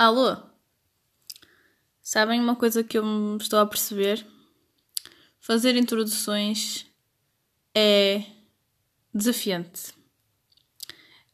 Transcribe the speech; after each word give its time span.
Alô? 0.00 0.34
Sabem 2.00 2.40
uma 2.40 2.56
coisa 2.56 2.82
que 2.82 2.96
eu 2.96 3.36
estou 3.36 3.58
a 3.58 3.66
perceber? 3.66 4.26
Fazer 5.38 5.76
introduções 5.76 6.86
é 7.74 8.24
desafiante. 9.12 9.92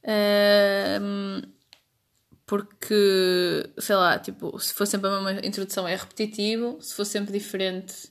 Ahm, 0.02 1.42
porque, 2.44 3.72
sei 3.78 3.94
lá, 3.94 4.18
tipo, 4.18 4.58
se 4.58 4.74
for 4.74 4.84
sempre 4.84 5.10
a 5.10 5.20
mesma 5.20 5.46
introdução 5.46 5.86
é 5.86 5.94
repetitivo, 5.94 6.76
se 6.82 6.92
for 6.92 7.04
sempre 7.04 7.32
diferente 7.38 8.10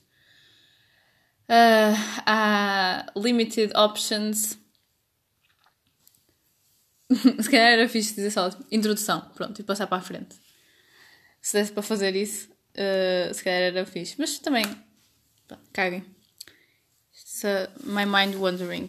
ah, 1.50 1.92
há 2.24 3.12
limited 3.14 3.74
options. 3.76 4.58
se 7.42 7.50
calhar 7.50 7.72
era 7.74 7.88
fixe 7.90 8.14
dizer 8.14 8.30
só 8.30 8.48
introdução, 8.72 9.20
pronto, 9.34 9.60
e 9.60 9.62
passar 9.62 9.86
para 9.86 9.98
a 9.98 10.00
frente. 10.00 10.45
Se 11.46 11.52
desse 11.52 11.70
para 11.70 11.80
fazer 11.80 12.16
isso, 12.16 12.50
uh, 12.50 13.32
se 13.32 13.44
calhar 13.44 13.62
era 13.62 13.86
fixe. 13.86 14.16
Mas 14.18 14.36
também, 14.40 14.64
pá, 15.46 15.56
caguem. 15.72 16.00
Uh, 16.00 17.68
my 17.84 18.04
mind 18.04 18.34
wandering. 18.34 18.88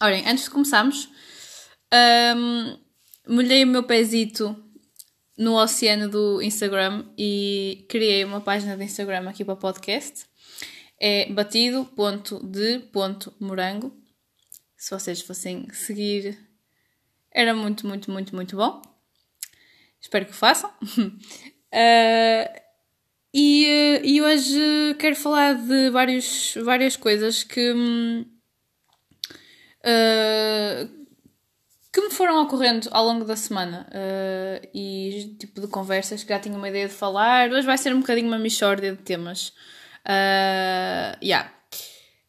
Olhem, 0.00 0.26
antes 0.26 0.44
de 0.44 0.50
começarmos, 0.50 1.10
um, 2.34 2.78
molhei 3.28 3.64
o 3.64 3.66
meu 3.66 3.82
pezito 3.82 4.56
no 5.36 5.62
oceano 5.62 6.08
do 6.08 6.40
Instagram 6.40 7.04
e 7.18 7.84
criei 7.86 8.24
uma 8.24 8.40
página 8.40 8.74
de 8.74 8.84
Instagram 8.84 9.28
aqui 9.28 9.44
para 9.44 9.52
o 9.52 9.58
podcast. 9.58 10.24
É 10.98 11.30
batido.de.morango. 11.30 13.94
Se 14.74 14.90
vocês 14.90 15.20
fossem 15.20 15.68
seguir, 15.70 16.38
era 17.30 17.54
muito, 17.54 17.86
muito, 17.86 18.10
muito, 18.10 18.34
muito 18.34 18.56
bom. 18.56 18.80
Espero 20.00 20.24
que 20.26 20.32
o 20.32 20.34
façam. 20.34 20.70
uh, 20.70 21.10
e, 23.34 24.00
e 24.02 24.22
hoje 24.22 24.96
quero 24.98 25.16
falar 25.16 25.54
de 25.54 25.90
vários, 25.90 26.54
várias 26.62 26.96
coisas 26.96 27.44
que. 27.44 27.72
Uh, 29.82 31.00
que 31.92 32.00
me 32.00 32.10
foram 32.10 32.42
ocorrendo 32.42 32.88
ao 32.92 33.04
longo 33.04 33.24
da 33.24 33.34
semana 33.34 33.86
uh, 33.88 34.68
e 34.72 35.36
tipo 35.40 35.60
de 35.60 35.66
conversas 35.66 36.22
que 36.22 36.28
já 36.28 36.38
tinha 36.38 36.56
uma 36.56 36.68
ideia 36.68 36.86
de 36.86 36.94
falar. 36.94 37.50
Hoje 37.50 37.66
vai 37.66 37.76
ser 37.76 37.94
um 37.94 38.00
bocadinho 38.00 38.28
uma 38.28 38.38
mixórdia 38.38 38.92
de 38.92 39.02
temas. 39.02 39.48
Uh, 40.06 41.18
yeah. 41.22 41.52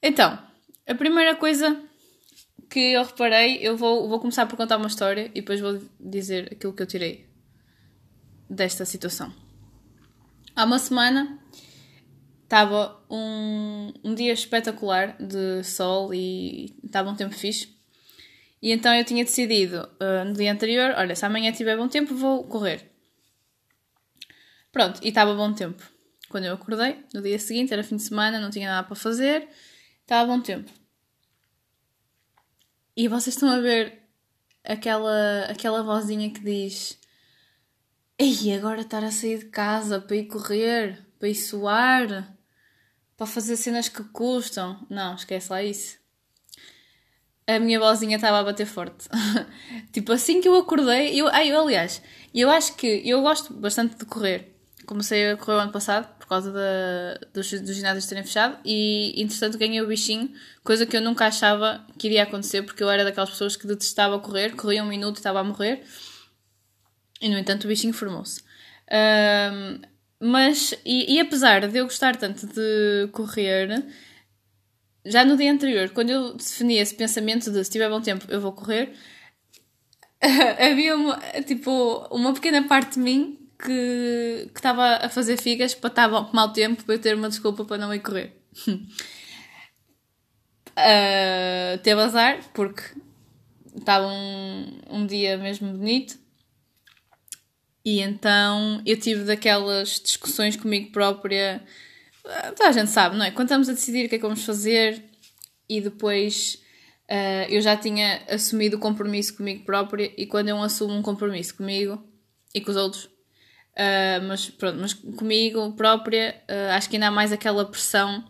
Então, 0.01 0.37
a 0.87 0.95
primeira 0.95 1.35
coisa 1.35 1.79
que 2.69 2.93
eu 2.93 3.03
reparei, 3.03 3.59
eu 3.61 3.77
vou, 3.77 4.09
vou 4.09 4.19
começar 4.19 4.45
por 4.47 4.57
contar 4.57 4.77
uma 4.77 4.87
história 4.87 5.25
e 5.35 5.41
depois 5.41 5.59
vou 5.59 5.79
dizer 5.99 6.53
aquilo 6.53 6.73
que 6.73 6.81
eu 6.81 6.87
tirei 6.87 7.30
desta 8.51 8.85
situação. 8.85 9.33
Há 10.55 10.65
uma 10.65 10.77
semana 10.77 11.39
estava 12.43 13.01
um, 13.09 13.93
um 14.03 14.13
dia 14.13 14.33
espetacular 14.33 15.15
de 15.17 15.63
sol 15.63 16.13
e 16.13 16.75
estava 16.83 17.09
um 17.09 17.15
tempo 17.15 17.33
fixe. 17.33 17.73
E 18.61 18.71
então 18.71 18.93
eu 18.93 19.05
tinha 19.05 19.23
decidido 19.23 19.89
uh, 19.99 20.25
no 20.25 20.33
dia 20.33 20.51
anterior: 20.51 20.93
olha, 20.97 21.15
se 21.15 21.25
amanhã 21.25 21.51
tiver 21.51 21.77
bom 21.77 21.87
tempo, 21.87 22.13
vou 22.13 22.43
correr. 22.43 22.91
Pronto, 24.71 24.99
e 25.01 25.07
estava 25.07 25.33
bom 25.33 25.53
tempo. 25.53 25.81
Quando 26.29 26.45
eu 26.45 26.53
acordei, 26.53 27.03
no 27.13 27.21
dia 27.21 27.39
seguinte, 27.39 27.73
era 27.73 27.83
fim 27.83 27.95
de 27.95 28.03
semana, 28.03 28.39
não 28.39 28.49
tinha 28.49 28.69
nada 28.69 28.85
para 28.85 28.95
fazer, 28.95 29.49
estava 30.01 30.31
bom 30.31 30.41
tempo. 30.41 30.71
E 32.95 33.07
vocês 33.07 33.35
estão 33.35 33.49
a 33.49 33.59
ver 33.59 34.01
aquela, 34.63 35.45
aquela 35.45 35.83
vozinha 35.83 36.29
que 36.29 36.41
diz: 36.41 37.00
Ei, 38.23 38.53
agora 38.53 38.81
estar 38.81 39.03
a 39.03 39.09
sair 39.09 39.39
de 39.39 39.45
casa 39.45 39.99
para 39.99 40.15
ir 40.15 40.27
correr, 40.27 40.99
para 41.17 41.27
ir 41.27 41.33
suar, 41.33 42.37
para 43.17 43.25
fazer 43.25 43.57
cenas 43.57 43.89
que 43.89 44.03
custam. 44.03 44.85
Não, 44.87 45.15
esquece 45.15 45.51
lá 45.51 45.63
isso 45.63 46.01
a 47.47 47.59
minha 47.59 47.79
vozinha 47.79 48.15
estava 48.15 48.39
a 48.39 48.43
bater 48.43 48.65
forte. 48.65 49.07
tipo, 49.91 50.11
assim 50.11 50.41
que 50.41 50.47
eu 50.47 50.55
acordei, 50.55 51.19
eu, 51.19 51.27
ai, 51.27 51.51
eu, 51.51 51.59
aliás, 51.59 52.01
eu 52.33 52.49
acho 52.49 52.75
que 52.75 53.01
eu 53.05 53.21
gosto 53.21 53.53
bastante 53.53 53.95
de 53.95 54.05
correr. 54.05 54.55
Comecei 54.85 55.31
a 55.31 55.37
correr 55.37 55.57
o 55.57 55.59
ano 55.59 55.71
passado 55.71 56.07
por 56.17 56.27
causa 56.27 56.51
da, 56.51 57.19
dos, 57.33 57.51
dos 57.51 57.75
ginásios 57.75 58.05
terem 58.05 58.23
fechado 58.23 58.57
e, 58.65 59.21
entretanto, 59.21 59.57
ganhei 59.57 59.81
o 59.81 59.87
bichinho, 59.87 60.31
coisa 60.63 60.85
que 60.85 60.95
eu 60.95 61.01
nunca 61.01 61.25
achava 61.25 61.85
que 61.97 62.07
iria 62.07 62.23
acontecer 62.23 62.63
porque 62.63 62.83
eu 62.83 62.89
era 62.89 63.03
daquelas 63.03 63.29
pessoas 63.29 63.55
que 63.55 63.67
detestava 63.67 64.19
correr, 64.19 64.55
corria 64.55 64.83
um 64.83 64.87
minuto 64.87 65.17
e 65.17 65.19
estava 65.19 65.39
a 65.39 65.43
morrer. 65.43 65.83
E, 67.21 67.29
no 67.29 67.37
entanto, 67.37 67.65
o 67.65 67.67
bichinho 67.67 67.93
formou-se. 67.93 68.41
Um, 68.91 69.81
mas, 70.19 70.73
e, 70.85 71.15
e 71.15 71.19
apesar 71.19 71.67
de 71.67 71.77
eu 71.77 71.85
gostar 71.85 72.15
tanto 72.15 72.47
de 72.47 73.07
correr, 73.11 73.85
já 75.05 75.23
no 75.23 75.37
dia 75.37 75.51
anterior, 75.51 75.89
quando 75.89 76.09
eu 76.09 76.33
defini 76.33 76.77
esse 76.77 76.95
pensamento 76.95 77.51
de 77.51 77.63
se 77.63 77.71
tiver 77.71 77.89
bom 77.89 78.01
tempo 78.01 78.25
eu 78.29 78.41
vou 78.41 78.51
correr, 78.51 78.93
havia 80.21 80.95
uma, 80.95 81.17
tipo, 81.45 82.07
uma 82.11 82.33
pequena 82.33 82.67
parte 82.67 82.95
de 82.95 82.99
mim 82.99 83.37
que 83.63 84.49
estava 84.55 84.97
a 84.97 85.09
fazer 85.09 85.37
figas 85.37 85.73
para 85.73 85.89
estar 85.89 86.09
bom, 86.09 86.29
mau 86.33 86.51
tempo 86.51 86.83
para 86.83 86.95
eu 86.95 86.99
ter 86.99 87.15
uma 87.15 87.29
desculpa 87.29 87.63
para 87.65 87.77
não 87.77 87.93
ir 87.93 87.99
correr. 87.99 88.35
uh, 88.67 88.87
teve 91.81 92.01
azar 92.01 92.39
porque 92.53 92.83
estava 93.75 94.07
um, 94.07 94.79
um 94.89 95.05
dia 95.05 95.37
mesmo 95.37 95.71
bonito 95.71 96.20
e 97.83 97.99
então 97.99 98.81
eu 98.85 98.97
tive 98.97 99.23
daquelas 99.23 99.99
discussões 99.99 100.55
comigo 100.55 100.91
própria 100.91 101.63
Toda 102.55 102.69
a 102.69 102.71
gente 102.71 102.91
sabe, 102.91 103.17
não 103.17 103.25
é? 103.25 103.31
Quando 103.31 103.47
estamos 103.47 103.67
a 103.67 103.73
decidir 103.73 104.05
o 104.05 104.09
que 104.09 104.15
é 104.15 104.17
que 104.17 104.23
vamos 104.23 104.45
fazer 104.45 105.03
e 105.67 105.81
depois 105.81 106.61
uh, 107.09 107.49
eu 107.49 107.61
já 107.61 107.75
tinha 107.75 108.21
assumido 108.29 108.77
o 108.77 108.79
compromisso 108.79 109.35
comigo 109.35 109.65
própria 109.65 110.11
e 110.15 110.25
quando 110.27 110.49
eu 110.49 110.61
assumo 110.61 110.93
um 110.93 111.01
compromisso 111.01 111.55
comigo 111.55 112.01
e 112.53 112.61
com 112.61 112.69
os 112.69 112.77
outros, 112.77 113.05
uh, 113.05 114.21
mas 114.27 114.49
pronto, 114.49 114.77
mas 114.79 114.93
comigo 114.93 115.73
própria, 115.73 116.39
uh, 116.47 116.73
acho 116.73 116.89
que 116.89 116.95
ainda 116.95 117.07
há 117.07 117.11
mais 117.11 117.31
aquela 117.31 117.65
pressão 117.65 118.23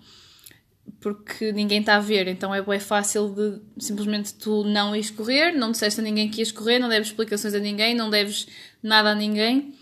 porque 1.00 1.52
ninguém 1.52 1.80
está 1.80 1.96
a 1.96 2.00
ver, 2.00 2.28
então 2.28 2.54
é 2.54 2.62
bem 2.62 2.80
fácil 2.80 3.30
de 3.30 3.84
simplesmente 3.84 4.34
tu 4.36 4.64
não 4.64 4.96
ires 4.96 5.10
correr, 5.10 5.52
não 5.52 5.72
disseste 5.72 6.00
a 6.00 6.04
ninguém 6.04 6.30
que 6.30 6.42
ias 6.42 6.52
correr, 6.52 6.80
não 6.80 6.90
deves 6.90 7.08
explicações 7.10 7.54
a 7.54 7.60
ninguém, 7.60 7.96
não 7.96 8.10
deves 8.10 8.48
nada 8.84 9.12
a 9.12 9.16
ninguém 9.16 9.74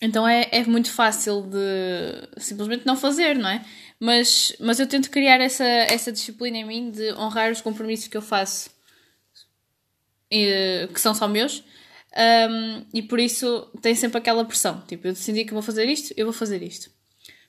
então 0.00 0.28
é, 0.28 0.48
é 0.52 0.64
muito 0.64 0.92
fácil 0.92 1.42
de 1.42 2.40
simplesmente 2.40 2.86
não 2.86 2.96
fazer, 2.96 3.36
não 3.36 3.48
é? 3.48 3.64
Mas, 3.98 4.54
mas 4.60 4.78
eu 4.78 4.86
tento 4.86 5.10
criar 5.10 5.40
essa, 5.40 5.64
essa 5.64 6.12
disciplina 6.12 6.58
em 6.58 6.64
mim 6.64 6.90
de 6.90 7.12
honrar 7.14 7.50
os 7.50 7.60
compromissos 7.60 8.06
que 8.06 8.16
eu 8.16 8.22
faço, 8.22 8.70
e, 10.30 10.88
que 10.92 11.00
são 11.00 11.14
só 11.14 11.26
meus, 11.26 11.64
um, 12.50 12.86
e 12.94 13.02
por 13.02 13.18
isso 13.18 13.68
tem 13.82 13.94
sempre 13.94 14.18
aquela 14.18 14.44
pressão. 14.44 14.80
Tipo, 14.86 15.08
eu 15.08 15.12
decidi 15.12 15.44
que 15.44 15.52
vou 15.52 15.62
fazer 15.62 15.88
isto, 15.88 16.14
eu 16.16 16.26
vou 16.26 16.32
fazer 16.32 16.62
isto. 16.62 16.90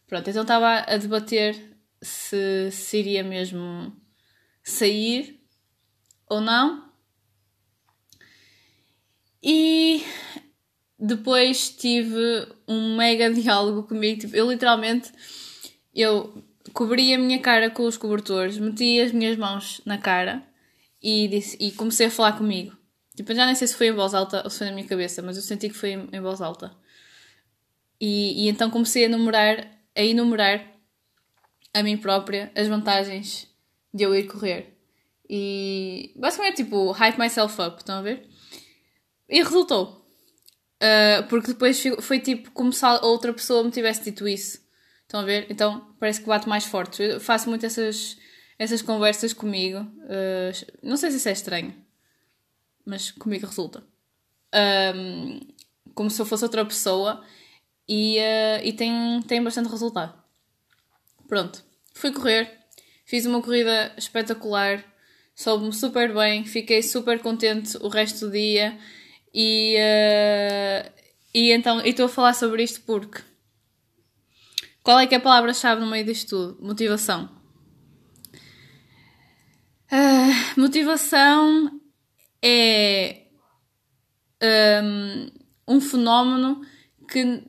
Pronto, 0.08 0.28
então 0.28 0.42
estava 0.42 0.80
a 0.88 0.98
debater 0.98 1.69
se, 2.02 2.72
se 2.72 2.98
iria 2.98 3.24
mesmo 3.24 3.96
sair 4.64 5.40
ou 6.28 6.42
não. 6.42 6.90
E 9.42 10.04
depois 10.98 11.70
tive 11.70 12.48
um 12.68 12.98
mega 12.98 13.32
diálogo 13.34 13.84
comigo. 13.84 14.20
Tipo, 14.20 14.36
eu 14.36 14.50
literalmente 14.52 15.12
eu 15.94 16.44
cobri 16.74 17.14
a 17.14 17.18
minha 17.18 17.40
cara 17.40 17.70
com 17.70 17.84
os 17.84 17.98
cobertores, 17.98 18.58
meti 18.58 19.00
as 19.02 19.12
minhas 19.12 19.38
mãos 19.38 19.82
na 19.86 19.98
cara 19.98 20.44
e, 21.02 21.28
disse, 21.28 21.58
e 21.60 21.72
comecei 21.72 22.08
a 22.08 22.12
falar 22.12 22.34
comigo. 22.34 22.78
Tipo, 23.16 23.34
já 23.34 23.46
nem 23.46 23.56
sei 23.56 23.68
se 23.68 23.76
foi 23.76 23.88
em 23.88 23.92
voz 23.92 24.14
alta 24.14 24.42
ou 24.44 24.50
se 24.50 24.60
foi 24.60 24.68
na 24.68 24.74
minha 24.74 24.88
cabeça, 24.88 25.22
mas 25.22 25.36
eu 25.36 25.44
senti 25.44 25.68
que 25.68 25.76
foi 25.76 25.92
em, 25.92 26.10
em 26.12 26.22
voz 26.22 26.42
alta. 26.42 26.72
E, 28.00 28.46
e 28.46 28.50
então 28.50 28.70
comecei 28.70 29.04
a 29.04 29.06
enumerar, 29.08 29.68
a 29.96 30.02
enumerar 30.02 30.79
a 31.74 31.84
mim 31.84 31.98
própria 31.98 32.52
as 32.56 32.68
vantagens 32.68 33.48
de 33.94 34.04
eu 34.04 34.16
ir 34.16 34.28
correr. 34.28 34.78
E 35.30 36.12
basicamente 36.16 36.64
tipo, 36.64 36.92
hype 36.92 37.18
myself 37.20 37.62
up, 37.62 37.78
estão 37.78 38.00
a 38.00 38.02
ver? 38.02 38.28
E 39.28 39.44
resultou. 39.44 40.00
Uh, 40.82 41.28
porque 41.28 41.48
depois 41.48 41.84
foi 42.02 42.20
tipo 42.20 42.52
como 42.52 42.72
se 42.72 42.86
outra 43.02 43.34
pessoa 43.34 43.64
me 43.64 43.72
tivesse 43.72 44.04
dito 44.04 44.28
isso. 44.28 44.60
Estão 45.02 45.20
a 45.20 45.24
ver? 45.24 45.48
Então 45.50 45.96
parece 46.00 46.22
que 46.22 46.28
bate 46.28 46.48
mais 46.48 46.66
forte. 46.66 47.04
Eu 47.04 47.20
faço 47.20 47.50
muito 47.50 47.66
essas, 47.66 48.18
essas 48.58 48.82
conversas 48.82 49.34
comigo. 49.34 49.80
Uh, 49.80 50.78
não 50.82 50.98
sei 50.98 51.12
se 51.12 51.18
isso 51.18 51.30
é 51.30 51.34
estranho, 51.34 51.76
mas 52.86 53.12
comigo 53.12 53.46
resulta. 53.46 53.84
Um, 54.96 55.40
como 55.94 56.10
se 56.10 56.20
eu 56.22 56.26
fosse 56.26 56.44
outra 56.44 56.66
pessoa 56.66 57.24
e, 57.88 58.18
uh, 58.18 58.64
e 58.64 58.74
tem, 58.74 59.22
tem 59.24 59.44
bastante 59.44 59.70
resultado. 59.70 60.18
Pronto, 61.30 61.64
fui 61.94 62.12
correr, 62.12 62.52
fiz 63.06 63.28
uma 63.28 63.40
corrida 63.40 63.94
espetacular, 63.96 64.84
soube-me 65.36 65.72
super 65.72 66.12
bem, 66.12 66.44
fiquei 66.44 66.82
super 66.82 67.20
contente 67.20 67.78
o 67.78 67.88
resto 67.88 68.26
do 68.26 68.32
dia 68.32 68.78
E, 69.32 69.78
uh, 69.78 70.92
e 71.32 71.52
então 71.54 71.80
estou 71.82 72.08
a 72.08 72.10
falar 72.10 72.34
sobre 72.34 72.64
isto 72.64 72.82
porque 72.82 73.22
qual 74.82 75.00
é 75.00 75.06
que 75.06 75.14
é 75.14 75.20
a 75.20 75.22
palavra-chave 75.22 75.80
no 75.80 75.88
meio 75.88 76.04
disto 76.04 76.30
tudo? 76.30 76.66
Motivação. 76.66 77.30
Uh, 79.92 80.60
motivação 80.60 81.80
é 82.42 83.28
um, 84.42 85.76
um 85.76 85.82
fenómeno 85.82 86.66
que 87.08 87.44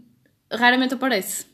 raramente 0.53 0.93
aparece. 0.93 1.50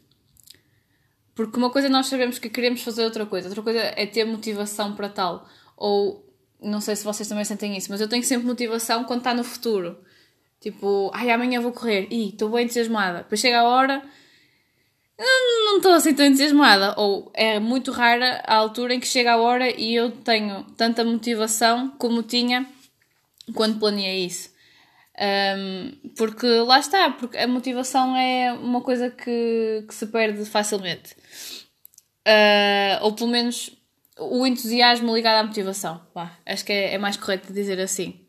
Porque 1.37 1.59
uma 1.59 1.69
coisa 1.69 1.87
nós 1.91 2.07
sabemos 2.07 2.39
que 2.39 2.49
queremos 2.49 2.83
fazer 2.83 3.05
outra 3.05 3.27
coisa, 3.27 3.47
outra 3.49 3.63
coisa 3.63 3.79
é 3.79 4.07
ter 4.07 4.25
motivação 4.25 4.95
para 4.95 5.11
tal. 5.11 5.47
Ou 5.77 6.27
não 6.59 6.81
sei 6.81 6.97
se 6.97 7.05
vocês 7.05 7.29
também 7.29 7.45
sentem 7.45 7.77
isso, 7.77 7.91
mas 7.91 8.01
eu 8.01 8.09
tenho 8.09 8.25
sempre 8.25 8.47
motivação 8.47 9.05
quando 9.05 9.19
está 9.19 9.35
no 9.35 9.45
futuro. 9.45 9.99
Tipo, 10.59 11.11
ai, 11.13 11.31
amanhã 11.31 11.61
vou 11.61 11.73
correr. 11.73 12.09
Ih, 12.11 12.31
estou 12.31 12.49
bem 12.49 12.65
entusiasmada. 12.65 13.19
Depois 13.19 13.39
chega 13.39 13.61
a 13.61 13.65
hora, 13.65 14.03
não 15.19 15.77
estou 15.77 15.93
assim 15.93 16.15
tão 16.15 16.25
entusiasmada. 16.25 16.95
Ou 16.97 17.31
é 17.35 17.61
muito 17.61 17.93
rara 17.93 18.43
a 18.47 18.55
altura 18.55 18.95
em 18.95 19.01
que 19.01 19.07
chega 19.07 19.35
a 19.35 19.37
hora 19.37 19.69
e 19.79 19.95
eu 19.95 20.11
tenho 20.11 20.65
tanta 20.75 21.05
motivação 21.05 21.91
como 21.99 22.23
tinha 22.23 22.67
quando 23.53 23.79
planeei 23.79 24.25
isso. 24.25 24.56
Um, 25.19 26.11
porque 26.15 26.47
lá 26.47 26.79
está, 26.79 27.11
porque 27.11 27.39
a 27.39 27.49
motivação 27.49 28.15
é 28.17 28.53
uma 28.53 28.83
coisa 28.83 29.11
que, 29.11 29.85
que 29.89 29.95
se 29.95 30.07
perde 30.09 30.45
facilmente. 30.45 31.15
Uh, 32.27 33.03
ou 33.03 33.13
pelo 33.13 33.31
menos 33.31 33.71
o 34.19 34.47
entusiasmo 34.47 35.15
ligado 35.15 35.41
à 35.41 35.47
motivação. 35.47 36.01
Acho 36.45 36.65
que 36.65 36.73
é, 36.73 36.95
é, 36.95 36.99
mais 36.99 37.17
correto 37.17 37.53
dizer 37.53 37.81
assim. 37.81 38.21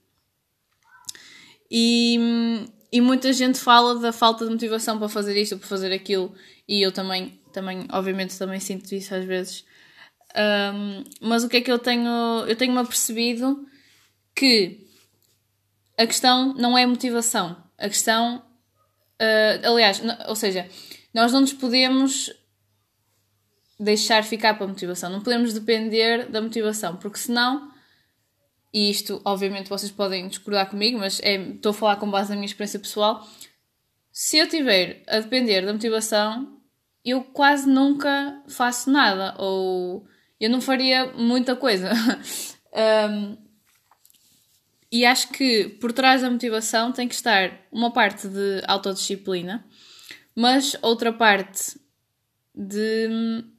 E, 1.70 2.18
e 2.92 3.02
muita 3.02 3.34
gente 3.34 3.60
fala 3.60 4.00
da 4.00 4.14
falta 4.14 4.46
de 4.46 4.52
motivação 4.52 4.98
para 4.98 5.10
fazer 5.10 5.38
isto 5.38 5.54
ou 5.54 5.60
para 5.60 5.68
fazer 5.68 5.92
aquilo, 5.92 6.34
e 6.68 6.86
eu 6.86 6.92
também, 6.92 7.40
também 7.52 7.86
obviamente, 7.92 8.38
também 8.38 8.60
sinto 8.60 8.94
isso 8.94 9.14
às 9.14 9.26
vezes. 9.26 9.66
Um, 10.36 11.04
mas 11.20 11.44
o 11.44 11.50
que 11.50 11.58
é 11.58 11.62
que 11.62 11.72
eu 11.72 11.80
tenho? 11.80 12.46
Eu 12.48 12.56
tenho-me 12.56 12.80
apercebido 12.80 13.66
que 14.36 14.87
a 15.98 16.06
questão 16.06 16.54
não 16.54 16.78
é 16.78 16.86
motivação. 16.86 17.58
A 17.78 17.88
questão. 17.88 18.44
Uh, 19.20 19.68
aliás, 19.68 20.02
ou 20.28 20.36
seja, 20.36 20.70
nós 21.14 21.34
não 21.34 21.42
nos 21.42 21.54
podemos 21.54 22.32
deixar 23.80 24.24
ficar 24.24 24.54
para 24.56 24.66
a 24.66 24.70
motivação. 24.70 25.10
Não 25.10 25.22
podemos 25.22 25.54
depender 25.54 26.30
da 26.30 26.42
motivação, 26.42 26.96
porque 26.98 27.18
senão. 27.18 27.72
E 28.74 28.92
isto, 28.92 29.22
obviamente, 29.26 29.70
vocês 29.70 29.92
podem 29.92 30.28
discordar 30.28 30.70
comigo, 30.70 31.00
mas 31.00 31.20
é, 31.24 31.36
estou 31.36 31.72
a 31.72 31.74
falar 31.74 31.96
com 31.96 32.12
base 32.12 32.30
na 32.30 32.36
minha 32.36 32.46
experiência 32.46 32.80
pessoal. 32.80 33.26
Se 34.12 34.38
eu 34.38 34.48
tiver 34.48 35.04
a 35.08 35.20
depender 35.20 35.66
da 35.66 35.74
motivação, 35.74 36.60
eu 37.04 37.24
quase 37.24 37.68
nunca 37.68 38.44
faço 38.50 38.92
nada, 38.92 39.34
ou 39.40 40.06
eu 40.40 40.50
não 40.50 40.60
faria 40.60 41.14
muita 41.14 41.56
coisa. 41.56 41.92
um, 43.10 43.47
E 44.92 45.06
acho 45.06 45.30
que 45.30 45.68
por 45.82 45.92
trás 45.92 46.22
da 46.22 46.30
motivação 46.30 46.92
tem 46.92 47.08
que 47.08 47.16
estar 47.16 47.68
uma 47.72 47.92
parte 47.92 48.28
de 48.28 48.64
autodisciplina, 48.68 49.66
mas 50.34 50.78
outra 50.82 51.12
parte 51.12 51.78
de 52.56 53.08
hum, 53.10 53.52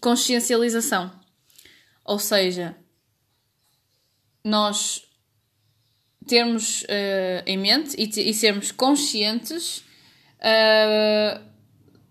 consciencialização. 0.00 1.10
Ou 2.04 2.18
seja, 2.18 2.76
nós 4.44 5.02
termos 6.26 6.82
uh, 6.82 7.42
em 7.46 7.56
mente 7.56 7.96
e, 7.98 8.30
e, 8.30 8.34
sermos 8.34 8.70
conscientes 8.70 9.78
uh, 10.38 11.42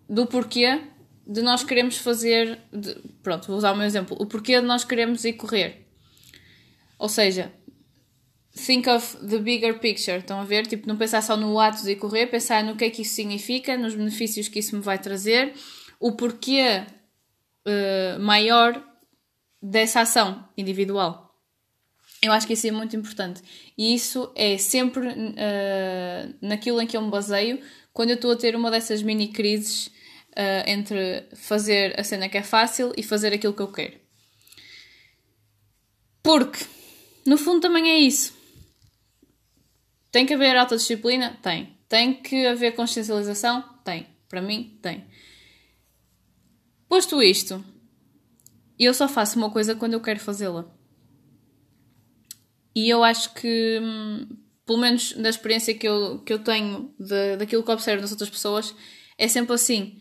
do 0.10 0.26
porquê 0.26 0.82
de 1.26 1.42
nós 1.42 1.64
queremos 1.64 1.98
fazer. 1.98 2.60
De, 2.74 2.96
pronto, 3.22 3.48
vou 3.48 3.58
usar 3.58 3.72
o 3.72 3.76
meu 3.76 3.86
exemplo. 3.86 4.18
O 4.20 4.26
porquê 4.26 4.60
de 4.60 4.66
nós 4.66 4.84
queremos 4.84 5.24
ir 5.24 5.34
correr. 5.34 5.88
Ou 6.98 7.08
seja, 7.08 7.52
think 8.58 8.90
of 8.90 9.18
the 9.26 9.38
bigger 9.38 9.80
picture. 9.80 10.18
Estão 10.18 10.40
a 10.42 10.44
ver? 10.44 10.68
Tipo, 10.68 10.88
não 10.88 10.98
pensar 10.98 11.22
só 11.22 11.38
no 11.38 11.60
ato 11.60 11.84
de 11.84 11.96
correr, 11.96 12.28
pensar 12.28 12.64
no 12.64 12.76
que 12.76 12.86
é 12.86 12.90
que 12.90 13.04
isso 13.04 13.16
significa, 13.16 13.78
nos 13.78 13.96
benefícios 13.96 14.48
que 14.48 14.60
isso 14.60 14.76
me 14.76 14.82
vai 14.82 15.00
trazer, 15.00 15.54
o 16.00 16.14
porquê 16.14 16.84
uh, 17.66 18.20
maior 18.20 18.84
dessa 19.62 20.02
ação 20.02 20.48
individual. 20.58 21.28
Eu 22.22 22.32
acho 22.32 22.48
que 22.48 22.54
isso 22.54 22.68
é 22.68 22.72
muito 22.72 22.96
importante. 22.96 23.42
E 23.78 23.94
isso 23.94 24.32
é 24.36 24.58
sempre 24.58 25.08
uh, 25.08 26.36
naquilo 26.42 26.82
em 26.82 26.88
que 26.88 26.98
eu 26.98 27.02
me 27.02 27.12
baseio 27.12 27.62
quando 27.94 28.10
eu 28.10 28.16
estou 28.16 28.32
a 28.32 28.36
ter 28.36 28.56
uma 28.56 28.72
dessas 28.72 29.02
mini 29.04 29.28
crises 29.30 29.88
uh, 29.88 30.64
entre 30.68 31.28
fazer 31.36 32.00
a 32.00 32.04
cena 32.04 32.30
que 32.30 32.38
é 32.38 32.44
fácil 32.44 32.92
e 32.98 33.04
fazer 33.04 33.34
aquilo 33.34 33.54
que 33.54 33.62
eu 33.62 33.72
quero. 33.72 33.98
Porque, 36.24 36.66
no 37.26 37.38
fundo, 37.38 37.62
também 37.62 37.90
é 37.90 38.00
isso. 38.00 38.37
Tem 40.12 40.26
que 40.26 40.34
haver 40.34 40.56
autodisciplina? 40.58 41.38
Tem. 41.42 41.78
Tem 41.88 42.14
que 42.14 42.46
haver 42.46 42.76
consciencialização? 42.76 43.64
Tem. 43.84 44.08
Para 44.28 44.42
mim, 44.42 44.78
tem. 44.82 45.06
Posto 46.88 47.22
isto, 47.22 47.64
eu 48.80 48.94
só 48.94 49.08
faço 49.08 49.38
uma 49.38 49.50
coisa 49.50 49.76
quando 49.76 49.94
eu 49.94 50.02
quero 50.02 50.20
fazê-la. 50.20 50.66
E 52.76 52.90
eu 52.90 53.04
acho 53.04 53.34
que, 53.34 53.80
hum, 53.82 54.28
pelo 54.66 54.80
menos 54.80 55.14
da 55.14 55.30
experiência 55.30 55.74
que 55.74 55.88
eu, 55.88 56.20
que 56.20 56.32
eu 56.32 56.40
tenho, 56.40 56.94
de, 57.00 57.38
daquilo 57.38 57.64
que 57.64 57.72
observo 57.72 58.02
das 58.02 58.12
outras 58.12 58.30
pessoas, 58.30 58.76
é 59.18 59.28
sempre 59.28 59.54
assim. 59.54 60.00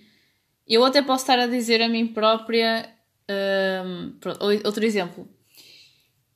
Eu 0.67 0.85
até 0.85 1.01
posso 1.01 1.23
estar 1.23 1.39
a 1.39 1.47
dizer 1.47 1.81
a 1.81 1.89
mim 1.89 2.07
própria. 2.07 2.93
Um, 3.85 4.15
outro 4.65 4.85
exemplo. 4.85 5.29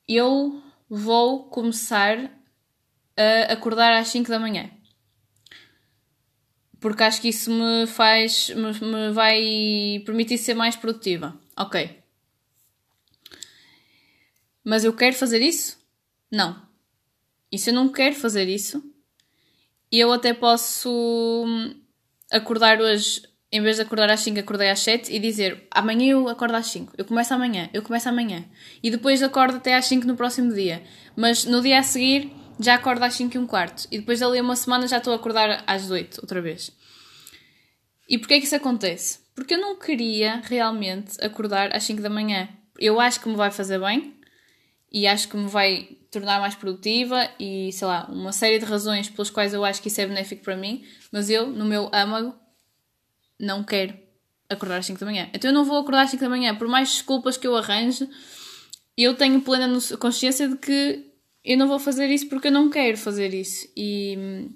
Eu 0.07 0.61
vou 0.89 1.49
começar 1.49 2.40
a 3.49 3.53
acordar 3.53 3.93
às 3.93 4.07
5 4.09 4.29
da 4.29 4.39
manhã. 4.39 4.69
Porque 6.79 7.03
acho 7.03 7.21
que 7.21 7.29
isso 7.29 7.51
me 7.51 7.85
faz. 7.85 8.49
me, 8.49 8.71
me 8.85 9.11
vai 9.11 10.01
permitir 10.05 10.37
ser 10.37 10.55
mais 10.55 10.75
produtiva. 10.75 11.39
Ok. 11.55 12.01
Mas 14.63 14.83
eu 14.83 14.93
quero 14.93 15.15
fazer 15.15 15.41
isso? 15.41 15.77
Não. 16.31 16.59
E 17.51 17.57
se 17.57 17.69
eu 17.69 17.73
não 17.73 17.89
quero 17.89 18.15
fazer 18.15 18.47
isso, 18.47 18.83
eu 19.91 20.11
até 20.11 20.33
posso 20.33 20.89
hum, 21.45 21.75
acordar 22.31 22.79
hoje, 22.79 23.21
em 23.51 23.61
vez 23.61 23.75
de 23.75 23.81
acordar 23.81 24.09
às 24.09 24.21
5, 24.21 24.39
acordei 24.39 24.69
às 24.69 24.79
7 24.79 25.13
e 25.13 25.19
dizer 25.19 25.67
amanhã 25.69 26.13
eu 26.13 26.29
acordo 26.29 26.55
às 26.55 26.67
5, 26.67 26.93
eu 26.97 27.03
começo 27.03 27.33
amanhã, 27.33 27.69
eu 27.73 27.83
começo 27.83 28.07
amanhã. 28.07 28.45
E 28.81 28.89
depois 28.89 29.21
acordo 29.21 29.57
até 29.57 29.75
às 29.75 29.85
5 29.85 30.07
no 30.07 30.15
próximo 30.15 30.53
dia. 30.53 30.81
Mas 31.15 31.43
no 31.43 31.61
dia 31.61 31.79
a 31.79 31.83
seguir 31.83 32.31
já 32.61 32.75
acordo 32.75 33.03
às 33.03 33.13
5 33.15 33.35
e 33.35 33.39
um 33.39 33.47
quarto. 33.47 33.87
E 33.91 33.99
depois 33.99 34.19
dali 34.19 34.39
uma 34.39 34.55
semana 34.55 34.87
já 34.87 34.97
estou 34.97 35.13
a 35.13 35.15
acordar 35.15 35.63
às 35.65 35.89
8 35.89 36.21
outra 36.21 36.41
vez. 36.41 36.71
E 38.07 38.17
porquê 38.17 38.39
que 38.39 38.45
isso 38.45 38.55
acontece? 38.55 39.19
Porque 39.33 39.55
eu 39.55 39.61
não 39.61 39.77
queria 39.77 40.41
realmente 40.43 41.23
acordar 41.23 41.75
às 41.75 41.83
5 41.83 42.01
da 42.01 42.09
manhã. 42.09 42.49
Eu 42.77 42.99
acho 42.99 43.19
que 43.19 43.29
me 43.29 43.35
vai 43.35 43.51
fazer 43.51 43.79
bem 43.79 44.15
e 44.91 45.07
acho 45.07 45.29
que 45.29 45.37
me 45.37 45.47
vai 45.47 45.97
tornar 46.11 46.39
mais 46.39 46.55
produtiva 46.55 47.29
e 47.39 47.71
sei 47.71 47.87
lá, 47.87 48.05
uma 48.11 48.33
série 48.33 48.59
de 48.59 48.65
razões 48.65 49.09
pelas 49.09 49.29
quais 49.29 49.53
eu 49.53 49.63
acho 49.63 49.81
que 49.81 49.87
isso 49.87 50.01
é 50.01 50.05
benéfico 50.05 50.43
para 50.43 50.57
mim, 50.57 50.83
mas 51.11 51.29
eu, 51.29 51.47
no 51.47 51.63
meu 51.63 51.89
âmago, 51.93 52.35
não 53.39 53.63
quero 53.63 53.97
acordar 54.49 54.77
às 54.77 54.85
5 54.85 54.99
da 54.99 55.05
manhã. 55.05 55.29
Então 55.33 55.49
eu 55.49 55.53
não 55.53 55.63
vou 55.63 55.77
acordar 55.77 56.01
às 56.01 56.11
5 56.11 56.21
da 56.21 56.29
manhã, 56.29 56.53
por 56.53 56.67
mais 56.67 56.89
desculpas 56.89 57.37
que 57.37 57.47
eu 57.47 57.55
arranje, 57.55 58.09
eu 58.97 59.15
tenho 59.15 59.41
plena 59.41 59.79
consciência 59.97 60.49
de 60.49 60.57
que 60.57 61.10
eu 61.43 61.57
não 61.57 61.67
vou 61.67 61.79
fazer 61.79 62.07
isso 62.09 62.29
porque 62.29 62.47
eu 62.47 62.51
não 62.51 62.69
quero 62.69 62.97
fazer 62.97 63.33
isso. 63.33 63.67
E, 63.75 64.47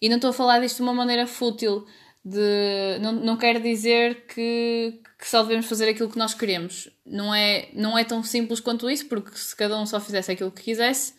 e 0.00 0.08
não 0.08 0.16
estou 0.16 0.30
a 0.30 0.34
falar 0.34 0.60
disto 0.60 0.76
de 0.76 0.82
uma 0.82 0.94
maneira 0.94 1.26
fútil, 1.26 1.86
de, 2.24 2.98
não, 3.00 3.12
não 3.12 3.36
quero 3.36 3.60
dizer 3.60 4.26
que, 4.26 5.00
que 5.18 5.28
só 5.28 5.42
devemos 5.42 5.66
fazer 5.66 5.88
aquilo 5.88 6.10
que 6.10 6.18
nós 6.18 6.34
queremos. 6.34 6.88
Não 7.04 7.34
é, 7.34 7.68
não 7.74 7.96
é 7.96 8.04
tão 8.04 8.22
simples 8.22 8.60
quanto 8.60 8.88
isso, 8.88 9.06
porque 9.06 9.36
se 9.36 9.54
cada 9.54 9.78
um 9.78 9.86
só 9.86 10.00
fizesse 10.00 10.32
aquilo 10.32 10.50
que 10.50 10.62
quisesse, 10.62 11.14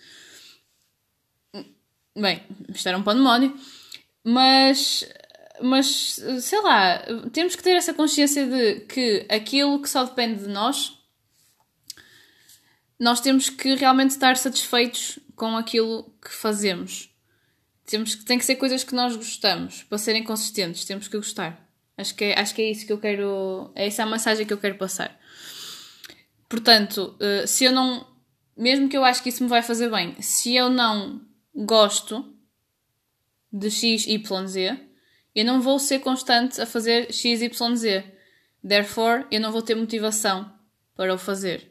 bem, 2.18 2.42
isto 2.70 2.88
era 2.88 2.98
um 2.98 3.04
pandemónio. 3.04 3.56
Mas, 4.24 5.08
mas, 5.62 6.20
sei 6.42 6.62
lá, 6.62 7.04
temos 7.32 7.56
que 7.56 7.64
ter 7.64 7.72
essa 7.72 7.94
consciência 7.94 8.46
de 8.46 8.82
que 8.82 9.26
aquilo 9.30 9.82
que 9.82 9.90
só 9.90 10.04
depende 10.04 10.44
de 10.44 10.50
nós 10.50 11.01
nós 13.02 13.20
temos 13.20 13.50
que 13.50 13.74
realmente 13.74 14.12
estar 14.12 14.38
satisfeitos 14.38 15.18
com 15.36 15.58
aquilo 15.58 16.14
que 16.24 16.32
fazemos. 16.32 17.10
Temos 17.84 18.14
que, 18.14 18.24
tem 18.24 18.38
que 18.38 18.46
ser 18.46 18.58
coisas 18.58 18.84
que 18.84 18.94
nós 18.94 19.16
gostamos, 19.16 19.82
para 19.82 19.98
serem 19.98 20.24
consistentes, 20.24 20.86
temos 20.86 21.08
que 21.08 21.18
gostar. 21.18 21.68
Acho 21.98 22.14
que 22.14 22.26
é, 22.26 22.40
acho 22.40 22.54
que 22.54 22.62
é 22.62 22.70
isso 22.70 22.86
que 22.86 22.94
eu 22.94 23.00
quero, 23.00 23.72
é 23.74 23.88
essa 23.88 24.04
a 24.04 24.06
mensagem 24.06 24.46
que 24.46 24.54
eu 24.54 24.60
quero 24.60 24.78
passar. 24.78 25.20
Portanto, 26.48 27.18
eh, 27.20 27.48
se 27.48 27.66
eu 27.66 27.72
não, 27.72 28.06
mesmo 28.56 28.88
que 28.88 28.96
eu 28.96 29.04
acho 29.04 29.24
que 29.24 29.30
isso 29.30 29.42
me 29.42 29.50
vai 29.50 29.64
fazer 29.64 29.90
bem, 29.90 30.16
se 30.22 30.56
eu 30.56 30.70
não 30.70 31.26
gosto 31.56 32.38
de 33.52 33.72
X, 33.72 34.06
Y, 34.06 34.48
Z, 34.48 34.80
eu 35.34 35.44
não 35.44 35.60
vou 35.60 35.80
ser 35.80 36.02
constante 36.02 36.62
a 36.62 36.68
fazer 36.68 37.12
X, 37.12 37.42
Y, 37.42 37.76
Z. 37.76 38.06
Therefore, 38.64 39.26
eu 39.32 39.42
não 39.42 39.52
vou 39.52 39.64
ter 39.64 39.74
motivação 39.74 40.54
para 40.96 41.12
o 41.12 41.18
fazer. 41.18 41.71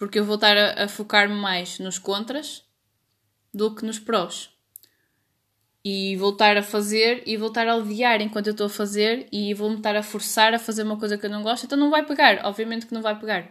Porque 0.00 0.18
eu 0.18 0.24
vou 0.24 0.36
estar 0.36 0.56
a, 0.56 0.84
a 0.84 0.88
focar-me 0.88 1.34
mais 1.34 1.78
nos 1.78 1.98
contras 1.98 2.64
do 3.52 3.74
que 3.74 3.84
nos 3.84 3.98
prós. 3.98 4.48
E 5.84 6.16
voltar 6.16 6.56
a 6.56 6.62
fazer 6.62 7.22
e 7.26 7.36
voltar 7.36 7.68
a 7.68 7.76
odiar 7.76 8.22
enquanto 8.22 8.46
eu 8.46 8.52
estou 8.52 8.66
a 8.66 8.70
fazer 8.70 9.28
e 9.30 9.52
vou-me 9.52 9.76
estar 9.76 9.94
a 9.94 10.02
forçar 10.02 10.54
a 10.54 10.58
fazer 10.58 10.84
uma 10.84 10.98
coisa 10.98 11.18
que 11.18 11.26
eu 11.26 11.30
não 11.30 11.42
gosto, 11.42 11.66
então 11.66 11.76
não 11.76 11.90
vai 11.90 12.02
pegar. 12.02 12.40
Obviamente 12.46 12.86
que 12.86 12.94
não 12.94 13.02
vai 13.02 13.18
pegar. 13.20 13.42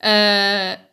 Uh, 0.00 0.84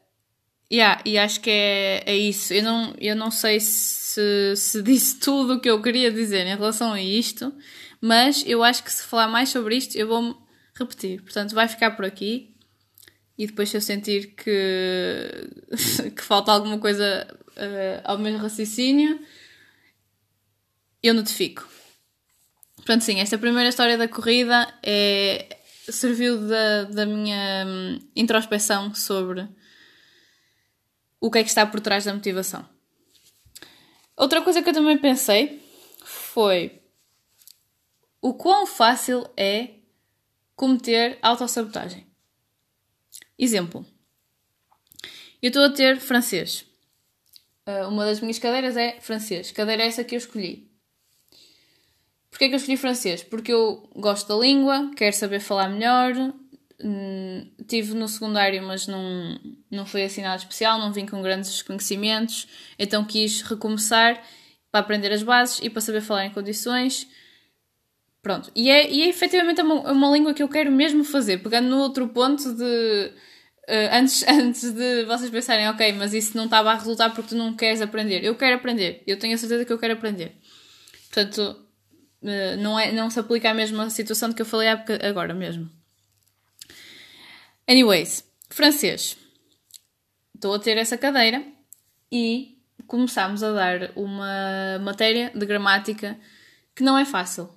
yeah, 0.71 1.01
e 1.03 1.17
acho 1.17 1.41
que 1.41 1.49
é, 1.49 2.03
é 2.05 2.15
isso. 2.15 2.53
Eu 2.53 2.63
não, 2.63 2.95
eu 2.97 3.13
não 3.13 3.29
sei 3.29 3.59
se, 3.59 4.55
se 4.55 4.81
disse 4.81 5.19
tudo 5.19 5.55
o 5.55 5.59
que 5.59 5.69
eu 5.69 5.81
queria 5.81 6.09
dizer 6.09 6.47
em 6.47 6.55
relação 6.55 6.93
a 6.93 7.01
isto, 7.01 7.53
mas 7.99 8.41
eu 8.47 8.63
acho 8.63 8.85
que 8.85 8.93
se 8.93 9.03
falar 9.03 9.27
mais 9.27 9.49
sobre 9.49 9.75
isto 9.75 9.97
eu 9.97 10.07
vou-me 10.07 10.33
repetir. 10.79 11.21
Portanto, 11.21 11.53
vai 11.53 11.67
ficar 11.67 11.91
por 11.91 12.05
aqui. 12.05 12.54
E 13.37 13.47
depois, 13.47 13.69
se 13.69 13.77
eu 13.77 13.81
sentir 13.81 14.35
que, 14.35 16.11
que 16.15 16.21
falta 16.21 16.51
alguma 16.51 16.79
coisa 16.79 17.27
uh, 17.57 18.01
ao 18.03 18.17
meu 18.17 18.37
raciocínio, 18.37 19.19
eu 21.03 21.13
notifico. 21.13 21.67
Portanto, 22.77 23.01
sim, 23.01 23.19
esta 23.19 23.37
primeira 23.37 23.69
história 23.69 23.97
da 23.97 24.07
corrida 24.07 24.71
é, 24.83 25.57
serviu 25.91 26.47
da, 26.47 26.83
da 26.83 27.05
minha 27.05 27.65
hum, 27.67 27.99
introspeção 28.15 28.93
sobre 28.93 29.47
o 31.19 31.31
que 31.31 31.39
é 31.39 31.43
que 31.43 31.49
está 31.49 31.65
por 31.65 31.79
trás 31.79 32.05
da 32.05 32.13
motivação. 32.13 32.67
Outra 34.15 34.41
coisa 34.41 34.61
que 34.61 34.69
eu 34.69 34.73
também 34.73 34.97
pensei 34.97 35.61
foi 36.03 36.81
o 38.21 38.33
quão 38.33 38.65
fácil 38.65 39.27
é 39.35 39.69
cometer 40.55 41.17
autossabotagem. 41.21 42.07
Exemplo. 43.37 43.85
Eu 45.41 45.49
estou 45.49 45.63
a 45.63 45.69
ter 45.69 45.99
francês. 45.99 46.65
Uh, 47.67 47.87
uma 47.87 48.05
das 48.05 48.19
minhas 48.19 48.39
cadeiras 48.39 48.77
é 48.77 48.99
francês. 49.01 49.51
Cadeira 49.51 49.83
é 49.83 49.87
essa 49.87 50.03
que 50.03 50.15
eu 50.15 50.19
escolhi. 50.19 50.71
Porquê 52.29 52.49
que 52.49 52.53
eu 52.53 52.57
escolhi 52.57 52.77
francês? 52.77 53.23
Porque 53.23 53.51
eu 53.53 53.89
gosto 53.95 54.27
da 54.27 54.35
língua, 54.35 54.91
quero 54.95 55.15
saber 55.15 55.39
falar 55.39 55.69
melhor. 55.69 56.13
Hum, 56.83 57.49
tive 57.67 57.93
no 57.93 58.07
secundário, 58.07 58.61
mas 58.61 58.87
não, 58.87 59.39
não 59.71 59.85
foi 59.85 60.03
assim 60.03 60.21
nada 60.21 60.35
especial, 60.35 60.77
não 60.77 60.91
vim 60.91 61.05
com 61.05 61.21
grandes 61.21 61.61
conhecimentos, 61.61 62.47
então 62.77 63.05
quis 63.05 63.41
recomeçar 63.41 64.21
para 64.69 64.81
aprender 64.81 65.11
as 65.13 65.23
bases 65.23 65.59
e 65.63 65.69
para 65.69 65.79
saber 65.79 66.01
falar 66.01 66.25
em 66.25 66.31
condições. 66.31 67.07
Pronto. 68.25 68.51
E 68.55 68.71
é, 68.71 68.91
e 68.91 69.03
é 69.03 69.07
efetivamente 69.07 69.61
uma, 69.61 69.91
uma 69.91 70.09
língua 70.09 70.33
que 70.33 70.41
eu 70.41 70.49
quero 70.49 70.71
mesmo 70.71 71.03
fazer, 71.03 71.43
pegando 71.43 71.69
no 71.69 71.77
outro 71.77 72.07
ponto 72.07 72.55
de. 72.55 73.11
Uh, 73.69 73.89
antes, 73.91 74.25
antes 74.27 74.71
de 74.71 75.05
vocês 75.05 75.29
pensarem, 75.29 75.69
ok, 75.69 75.93
mas 75.93 76.11
isso 76.11 76.35
não 76.35 76.45
estava 76.45 76.71
a 76.71 76.73
resultar 76.73 77.11
porque 77.11 77.29
tu 77.29 77.35
não 77.35 77.55
queres 77.55 77.81
aprender. 77.81 78.23
Eu 78.23 78.33
quero 78.33 78.55
aprender. 78.55 79.03
Eu 79.05 79.19
tenho 79.19 79.35
a 79.35 79.37
certeza 79.37 79.63
que 79.63 79.71
eu 79.71 79.77
quero 79.77 79.93
aprender. 79.93 80.35
Portanto, 81.03 81.67
uh, 82.23 82.57
não, 82.57 82.79
é, 82.79 82.91
não 82.91 83.11
se 83.11 83.19
aplica 83.19 83.51
à 83.51 83.53
mesma 83.53 83.91
situação 83.91 84.29
de 84.29 84.33
que 84.33 84.41
eu 84.41 84.45
falei 84.47 84.69
agora 84.69 85.35
mesmo. 85.35 85.69
Anyways, 87.67 88.27
francês. 88.49 89.19
Estou 90.33 90.55
a 90.55 90.57
ter 90.57 90.77
essa 90.77 90.97
cadeira 90.97 91.45
e 92.11 92.57
começámos 92.87 93.43
a 93.43 93.51
dar 93.51 93.91
uma 93.95 94.79
matéria 94.81 95.31
de 95.35 95.45
gramática 95.45 96.17
que 96.75 96.81
não 96.81 96.97
é 96.97 97.05
fácil. 97.05 97.53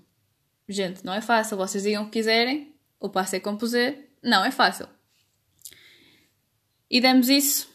Gente, 0.68 1.04
não 1.04 1.14
é 1.14 1.20
fácil. 1.20 1.56
Vocês 1.56 1.84
digam 1.84 2.02
o 2.02 2.06
que 2.06 2.18
quiserem. 2.18 2.74
O 3.00 3.08
passo 3.08 3.36
é 3.36 3.40
composer. 3.40 4.10
Não 4.22 4.44
é 4.44 4.50
fácil. 4.50 4.88
E 6.90 7.00
demos 7.00 7.28
isso. 7.28 7.68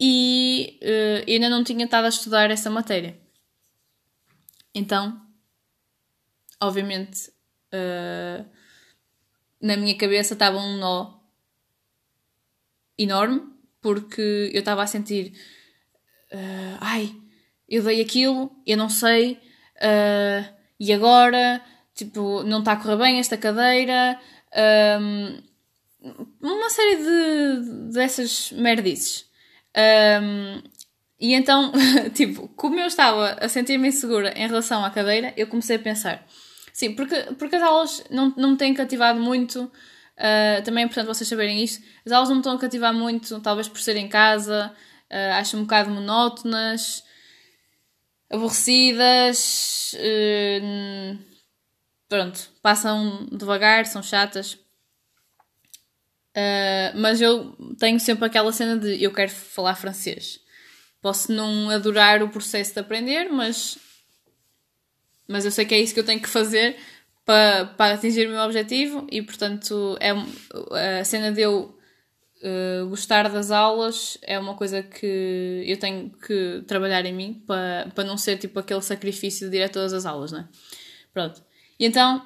E 0.00 0.78
uh, 0.82 1.30
ainda 1.30 1.48
não 1.48 1.64
tinha 1.64 1.84
estado 1.84 2.04
a 2.04 2.08
estudar 2.08 2.50
essa 2.50 2.70
matéria. 2.70 3.18
Então, 4.74 5.20
obviamente, 6.60 7.30
uh, 7.72 8.48
na 9.60 9.76
minha 9.76 9.96
cabeça 9.96 10.34
estava 10.34 10.58
um 10.58 10.78
nó 10.78 11.18
enorme, 12.96 13.42
porque 13.80 14.50
eu 14.52 14.60
estava 14.60 14.82
a 14.82 14.86
sentir: 14.86 15.32
uh, 16.32 16.78
ai, 16.80 17.14
eu 17.68 17.82
dei 17.82 18.00
aquilo, 18.00 18.50
eu 18.66 18.76
não 18.76 18.88
sei, 18.88 19.40
uh, 19.76 20.57
e 20.78 20.92
agora, 20.92 21.60
tipo, 21.94 22.42
não 22.44 22.60
está 22.60 22.72
a 22.72 22.76
correr 22.76 22.96
bem 22.96 23.18
esta 23.18 23.36
cadeira. 23.36 24.18
Um, 24.56 25.42
uma 26.40 26.70
série 26.70 26.96
de 26.96 27.92
dessas 27.92 28.52
merdices. 28.52 29.26
Um, 29.76 30.62
e 31.20 31.34
então, 31.34 31.72
tipo, 32.14 32.48
como 32.48 32.78
eu 32.78 32.86
estava 32.86 33.32
a 33.40 33.48
sentir-me 33.48 33.88
insegura 33.88 34.32
em 34.36 34.46
relação 34.46 34.84
à 34.84 34.90
cadeira, 34.90 35.32
eu 35.36 35.48
comecei 35.48 35.76
a 35.76 35.80
pensar: 35.80 36.24
sim, 36.72 36.94
porque, 36.94 37.16
porque 37.38 37.56
as 37.56 37.62
aulas 37.62 38.04
não, 38.10 38.32
não 38.36 38.50
me 38.52 38.56
têm 38.56 38.72
cativado 38.72 39.20
muito. 39.20 39.70
Uh, 40.16 40.62
também 40.64 40.82
é 40.82 40.86
importante 40.86 41.06
vocês 41.06 41.28
saberem 41.28 41.62
isto. 41.62 41.84
As 42.04 42.12
aulas 42.12 42.28
não 42.28 42.36
me 42.36 42.40
estão 42.40 42.54
a 42.54 42.58
cativar 42.58 42.92
muito, 42.92 43.40
talvez 43.40 43.68
por 43.68 43.80
ser 43.80 43.96
em 43.96 44.08
casa, 44.08 44.72
uh, 45.10 45.34
acho 45.34 45.56
um 45.56 45.62
bocado 45.62 45.90
monótonas 45.90 47.04
aborrecidas, 48.30 49.94
uh, 49.94 51.18
pronto, 52.08 52.50
passam 52.62 53.26
devagar, 53.32 53.86
são 53.86 54.02
chatas. 54.02 54.54
Uh, 56.36 56.94
mas 56.94 57.20
eu 57.20 57.56
tenho 57.78 57.98
sempre 57.98 58.26
aquela 58.26 58.52
cena 58.52 58.76
de 58.76 59.02
eu 59.02 59.12
quero 59.12 59.30
falar 59.30 59.74
francês. 59.74 60.40
Posso 61.00 61.32
não 61.32 61.70
adorar 61.70 62.22
o 62.22 62.28
processo 62.28 62.74
de 62.74 62.80
aprender, 62.80 63.30
mas, 63.30 63.78
mas 65.26 65.44
eu 65.44 65.50
sei 65.50 65.64
que 65.64 65.74
é 65.74 65.80
isso 65.80 65.94
que 65.94 66.00
eu 66.00 66.04
tenho 66.04 66.20
que 66.20 66.28
fazer 66.28 66.76
para, 67.24 67.66
para 67.66 67.94
atingir 67.94 68.26
o 68.26 68.30
meu 68.30 68.40
objetivo 68.40 69.06
e, 69.10 69.22
portanto, 69.22 69.96
é 70.00 71.00
a 71.00 71.04
cena 71.04 71.30
de 71.32 71.42
eu 71.42 71.77
Uh, 72.40 72.86
gostar 72.88 73.28
das 73.28 73.50
aulas 73.50 74.16
é 74.22 74.38
uma 74.38 74.54
coisa 74.54 74.80
que 74.80 75.64
eu 75.66 75.76
tenho 75.76 76.10
que 76.10 76.62
trabalhar 76.68 77.04
em 77.04 77.12
mim 77.12 77.42
para, 77.44 77.90
para 77.92 78.04
não 78.04 78.16
ser 78.16 78.38
tipo 78.38 78.60
aquele 78.60 78.80
sacrifício 78.80 79.50
de 79.50 79.56
ir 79.56 79.64
a 79.64 79.68
todas 79.68 79.92
as 79.92 80.06
aulas, 80.06 80.30
não 80.30 80.40
é? 80.40 80.48
Pronto. 81.12 81.42
E 81.80 81.84
então, 81.84 82.22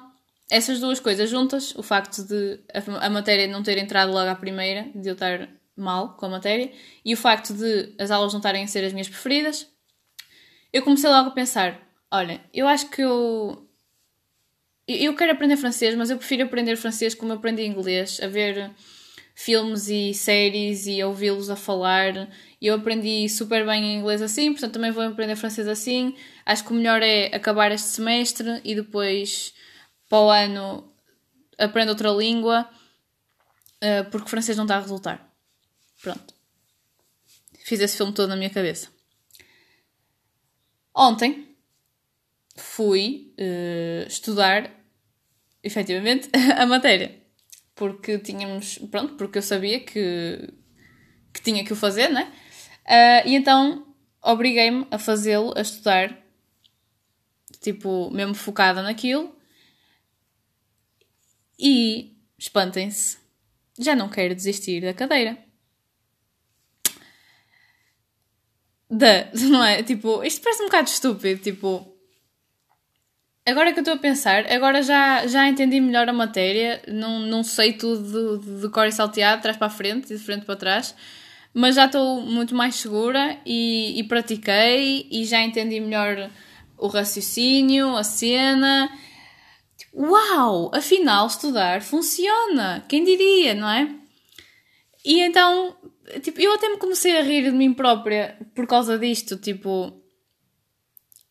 essas 0.51 0.79
duas 0.79 0.99
coisas 0.99 1.29
juntas, 1.29 1.73
o 1.75 1.81
facto 1.81 2.23
de 2.23 2.59
a, 2.71 3.07
a 3.07 3.09
matéria 3.09 3.47
não 3.47 3.63
ter 3.63 3.77
entrado 3.79 4.11
logo 4.11 4.29
à 4.29 4.35
primeira, 4.35 4.87
de 4.93 5.09
eu 5.09 5.13
estar 5.13 5.49
mal 5.75 6.15
com 6.15 6.27
a 6.27 6.29
matéria, 6.29 6.71
e 7.03 7.13
o 7.13 7.17
facto 7.17 7.53
de 7.53 7.93
as 7.97 8.11
aulas 8.11 8.33
não 8.33 8.39
estarem 8.39 8.63
a 8.63 8.67
ser 8.67 8.85
as 8.85 8.93
minhas 8.93 9.09
preferidas, 9.09 9.67
eu 10.71 10.83
comecei 10.83 11.09
logo 11.09 11.29
a 11.29 11.33
pensar: 11.33 11.79
olha, 12.11 12.39
eu 12.53 12.67
acho 12.67 12.89
que 12.89 13.01
eu. 13.01 13.67
Eu 14.87 15.15
quero 15.15 15.31
aprender 15.31 15.55
francês, 15.55 15.95
mas 15.95 16.09
eu 16.09 16.17
prefiro 16.17 16.43
aprender 16.43 16.75
francês 16.75 17.15
como 17.15 17.31
eu 17.31 17.37
aprendi 17.37 17.65
inglês, 17.65 18.19
a 18.21 18.27
ver 18.27 18.69
filmes 19.33 19.87
e 19.89 20.13
séries 20.13 20.85
e 20.87 21.03
ouvi-los 21.03 21.49
a 21.49 21.55
falar. 21.55 22.29
Eu 22.61 22.75
aprendi 22.75 23.27
super 23.27 23.65
bem 23.65 23.83
em 23.83 23.99
inglês 23.99 24.21
assim, 24.21 24.51
portanto 24.51 24.73
também 24.73 24.91
vou 24.91 25.03
aprender 25.03 25.35
francês 25.35 25.67
assim. 25.67 26.15
Acho 26.45 26.63
que 26.63 26.71
o 26.71 26.75
melhor 26.75 27.01
é 27.01 27.27
acabar 27.35 27.71
este 27.71 27.87
semestre 27.87 28.61
e 28.63 28.75
depois 28.75 29.53
para 30.09 30.19
o 30.19 30.29
ano 30.29 30.93
aprendo 31.57 31.89
outra 31.89 32.09
língua, 32.09 32.69
uh, 33.83 34.09
porque 34.11 34.29
francês 34.29 34.57
não 34.57 34.65
está 34.65 34.77
a 34.77 34.81
resultar. 34.81 35.33
Pronto. 36.01 36.33
Fiz 37.59 37.79
esse 37.79 37.97
filme 37.97 38.13
todo 38.13 38.29
na 38.29 38.35
minha 38.35 38.49
cabeça. 38.49 38.89
Ontem 40.95 41.55
fui 42.55 43.33
uh, 43.39 44.07
estudar 44.07 44.69
efetivamente 45.63 46.29
a 46.55 46.65
matéria 46.65 47.22
porque 47.75 48.19
tínhamos, 48.19 48.77
pronto, 48.91 49.15
porque 49.15 49.37
eu 49.37 49.41
sabia 49.41 49.79
que, 49.79 50.53
que 51.33 51.41
tinha 51.41 51.63
que 51.63 51.73
o 51.73 51.75
fazer, 51.75 52.09
né? 52.09 52.31
Uh, 52.85 53.27
e 53.27 53.35
então 53.35 53.87
obriguei-me 54.21 54.87
a 54.91 54.97
fazê-lo, 54.97 55.53
a 55.57 55.61
estudar, 55.61 56.17
tipo, 57.59 58.09
mesmo 58.11 58.35
focada 58.35 58.81
naquilo. 58.81 59.35
E, 61.57 62.15
espantem-se, 62.37 63.17
já 63.79 63.95
não 63.95 64.09
quero 64.09 64.35
desistir 64.35 64.81
da 64.81 64.93
cadeira. 64.93 65.37
Da, 68.89 69.31
não 69.49 69.63
é? 69.63 69.81
Tipo, 69.83 70.23
isto 70.23 70.41
parece 70.41 70.61
um 70.61 70.65
bocado 70.65 70.89
estúpido, 70.89 71.41
tipo, 71.41 71.92
Agora 73.45 73.73
que 73.73 73.79
eu 73.79 73.81
estou 73.81 73.95
a 73.95 73.97
pensar, 73.97 74.49
agora 74.49 74.81
já, 74.81 75.27
já 75.27 75.47
entendi 75.49 75.81
melhor 75.81 76.07
a 76.07 76.13
matéria, 76.13 76.81
não, 76.87 77.19
não 77.19 77.43
sei 77.43 77.73
tudo 77.73 78.37
de, 78.37 78.69
cor 78.69 78.87
e 78.87 78.91
salteado, 78.91 79.41
trás 79.41 79.57
para 79.57 79.67
a 79.67 79.69
frente 79.69 80.13
e 80.13 80.17
de 80.17 80.23
frente 80.23 80.45
para 80.45 80.55
trás, 80.55 80.95
mas 81.53 81.75
já 81.75 81.85
estou 81.85 82.21
muito 82.21 82.55
mais 82.55 82.75
segura 82.75 83.37
e, 83.45 83.99
e 83.99 84.03
pratiquei 84.05 85.07
e 85.11 85.25
já 85.25 85.41
entendi 85.41 85.81
melhor 85.81 86.29
o 86.77 86.87
raciocínio, 86.87 87.97
a 87.97 88.03
cena. 88.03 88.89
Uau! 89.93 90.71
Afinal, 90.73 91.27
estudar 91.27 91.81
funciona! 91.81 92.85
Quem 92.87 93.03
diria, 93.03 93.53
não 93.53 93.69
é? 93.69 93.93
E 95.05 95.19
então, 95.19 95.75
tipo, 96.21 96.39
eu 96.39 96.53
até 96.53 96.69
me 96.69 96.77
comecei 96.77 97.17
a 97.17 97.21
rir 97.21 97.43
de 97.43 97.51
mim 97.51 97.73
própria 97.73 98.37
por 98.55 98.65
causa 98.65 98.97
disto. 98.97 99.35
Tipo, 99.37 100.02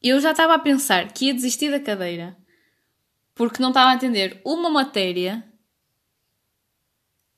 eu 0.03 0.21
já 0.21 0.33
estava 0.33 0.55
a 0.55 0.59
pensar 0.59 1.13
que 1.13 1.27
ia 1.27 1.35
desistir 1.35 1.71
da 1.71 1.81
cadeira 1.81 2.37
porque 3.35 3.63
não 3.63 3.69
estava 3.69 3.91
a 3.91 3.95
entender 3.95 4.41
uma 4.45 4.69
matéria 4.69 5.45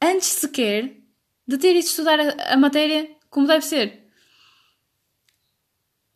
antes 0.02 0.28
sequer 0.28 0.97
de 1.47 1.59
ter 1.59 1.71
ido 1.71 1.87
estudar 1.87 2.18
a, 2.18 2.54
a 2.54 2.56
matéria 2.56 3.11
como 3.30 3.47
deve 3.47 3.64
ser. 3.64 4.04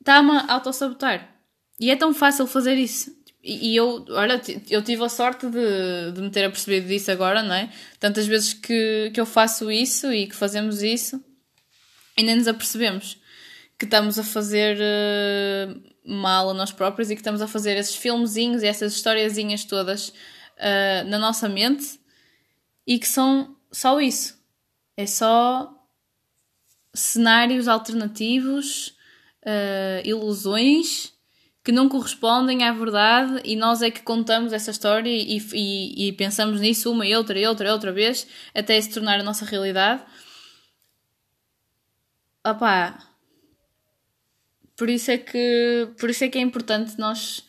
Está-me 0.00 0.30
a 0.30 0.52
autossabotar. 0.52 1.36
E 1.78 1.90
é 1.90 1.96
tão 1.96 2.14
fácil 2.14 2.46
fazer 2.46 2.74
isso. 2.76 3.16
E, 3.42 3.72
e 3.72 3.76
eu, 3.76 4.04
olha, 4.10 4.40
eu 4.70 4.82
tive 4.82 5.04
a 5.04 5.08
sorte 5.08 5.46
de, 5.48 6.12
de 6.12 6.20
me 6.20 6.30
ter 6.30 6.44
apercebido 6.44 6.88
disso 6.88 7.10
agora, 7.10 7.42
não 7.42 7.54
é? 7.54 7.72
Tantas 8.00 8.26
vezes 8.26 8.54
que, 8.54 9.10
que 9.12 9.20
eu 9.20 9.26
faço 9.26 9.70
isso 9.70 10.12
e 10.12 10.26
que 10.26 10.34
fazemos 10.34 10.82
isso 10.82 11.22
e 12.16 12.22
nem 12.22 12.36
nos 12.36 12.48
apercebemos 12.48 13.18
que 13.78 13.84
estamos 13.84 14.18
a 14.18 14.24
fazer 14.24 14.76
uh, 14.76 15.82
mal 16.04 16.50
a 16.50 16.54
nós 16.54 16.72
próprios 16.72 17.10
e 17.10 17.14
que 17.14 17.20
estamos 17.20 17.40
a 17.40 17.46
fazer 17.46 17.76
esses 17.76 17.94
filmezinhos 17.94 18.62
e 18.62 18.66
essas 18.66 18.92
historiazinhas 18.92 19.64
todas 19.64 20.08
uh, 20.08 21.08
na 21.08 21.18
nossa 21.18 21.48
mente 21.48 22.00
e 22.84 22.98
que 22.98 23.06
são 23.06 23.56
só 23.70 24.00
isso. 24.00 24.36
É 24.96 25.06
só 25.06 25.72
cenários 26.92 27.68
alternativos, 27.68 28.96
uh, 29.44 30.02
ilusões 30.04 31.12
que 31.62 31.70
não 31.70 31.88
correspondem 31.88 32.64
à 32.64 32.72
verdade 32.72 33.42
e 33.44 33.54
nós 33.54 33.82
é 33.82 33.90
que 33.90 34.02
contamos 34.02 34.52
essa 34.52 34.70
história 34.70 35.10
e, 35.10 35.38
e, 35.52 36.08
e 36.08 36.12
pensamos 36.14 36.60
nisso 36.60 36.90
uma 36.90 37.06
e 37.06 37.14
outra 37.14 37.38
e 37.38 37.46
outra 37.46 37.68
e 37.68 37.70
outra 37.70 37.92
vez 37.92 38.26
até 38.54 38.80
se 38.80 38.90
tornar 38.90 39.20
a 39.20 39.22
nossa 39.22 39.44
realidade. 39.44 40.02
Opá, 42.44 43.08
por 44.78 44.88
isso 44.88 45.10
é 45.10 45.18
que, 45.18 45.88
por 45.98 46.08
isso 46.08 46.22
é, 46.22 46.28
que 46.28 46.38
é 46.38 46.40
importante 46.40 46.96
nós 46.98 47.40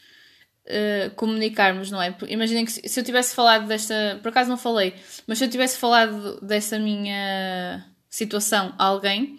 uh, 0.66 1.14
comunicarmos, 1.16 1.92
não 1.92 2.02
é? 2.02 2.18
Imaginem 2.28 2.66
que 2.66 2.72
se, 2.72 2.90
se 2.90 3.00
eu 3.00 3.04
tivesse 3.04 3.36
falado 3.36 3.68
desta. 3.68 4.20
Por 4.24 4.30
acaso 4.30 4.50
não 4.50 4.58
falei, 4.58 4.96
mas 5.28 5.38
se 5.38 5.46
eu 5.46 5.50
tivesse 5.50 5.78
falado 5.78 6.42
dessa 6.42 6.80
minha 6.80 7.86
situação 8.10 8.74
a 8.80 8.86
alguém, 8.86 9.38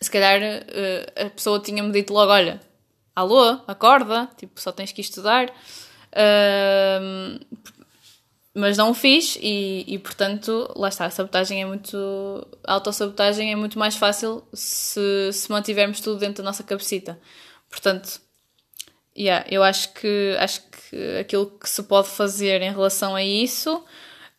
se 0.00 0.10
calhar 0.10 0.40
uh, 0.40 1.26
a 1.26 1.30
pessoa 1.30 1.60
tinha-me 1.60 1.92
dito 1.92 2.12
logo: 2.12 2.32
olha, 2.32 2.60
alô, 3.14 3.60
acorda, 3.68 4.28
tipo, 4.36 4.60
só 4.60 4.72
tens 4.72 4.90
que 4.90 5.00
estudar. 5.00 5.48
Uh, 6.10 7.38
mas 8.58 8.76
não 8.76 8.90
o 8.90 8.94
fiz 8.94 9.38
e, 9.40 9.84
e 9.86 9.98
portanto, 9.98 10.72
lá 10.76 10.88
está, 10.88 11.06
a 11.06 11.10
sabotagem 11.10 11.62
é 11.62 11.64
muito. 11.64 11.96
A 12.64 12.74
autossabotagem 12.74 13.52
é 13.52 13.56
muito 13.56 13.78
mais 13.78 13.96
fácil 13.96 14.42
se, 14.52 15.30
se 15.32 15.50
mantivermos 15.50 16.00
tudo 16.00 16.18
dentro 16.18 16.42
da 16.42 16.48
nossa 16.48 16.64
cabecita. 16.64 17.18
Portanto, 17.70 18.20
yeah, 19.16 19.46
eu 19.48 19.62
acho 19.62 19.92
que, 19.94 20.36
acho 20.38 20.62
que 20.62 21.18
aquilo 21.18 21.46
que 21.46 21.68
se 21.68 21.82
pode 21.84 22.08
fazer 22.08 22.60
em 22.60 22.70
relação 22.70 23.14
a 23.14 23.22
isso 23.22 23.84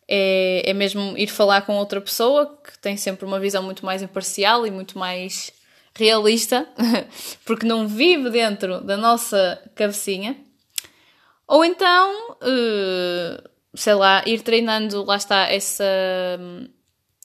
é, 0.06 0.68
é 0.68 0.74
mesmo 0.74 1.16
ir 1.16 1.28
falar 1.28 1.62
com 1.62 1.76
outra 1.76 2.00
pessoa 2.00 2.58
que 2.62 2.78
tem 2.78 2.96
sempre 2.96 3.24
uma 3.24 3.40
visão 3.40 3.62
muito 3.62 3.86
mais 3.86 4.02
imparcial 4.02 4.66
e 4.66 4.70
muito 4.70 4.98
mais 4.98 5.50
realista, 5.94 6.68
porque 7.46 7.66
não 7.66 7.88
vive 7.88 8.28
dentro 8.28 8.80
da 8.82 8.96
nossa 8.96 9.62
cabecinha. 9.74 10.36
Ou 11.46 11.64
então, 11.64 12.32
uh, 12.32 13.49
sei 13.74 13.94
lá, 13.94 14.22
ir 14.26 14.42
treinando, 14.42 15.04
lá 15.04 15.16
está, 15.16 15.48
essa, 15.48 15.84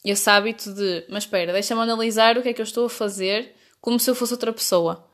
esse 0.03 0.29
hábito 0.29 0.73
de, 0.73 1.05
mas 1.09 1.23
espera, 1.23 1.53
deixa-me 1.53 1.81
analisar 1.81 2.37
o 2.37 2.41
que 2.41 2.49
é 2.49 2.53
que 2.53 2.61
eu 2.61 2.65
estou 2.65 2.85
a 2.85 2.89
fazer 2.89 3.55
como 3.81 3.99
se 3.99 4.09
eu 4.09 4.15
fosse 4.15 4.33
outra 4.33 4.53
pessoa. 4.53 5.09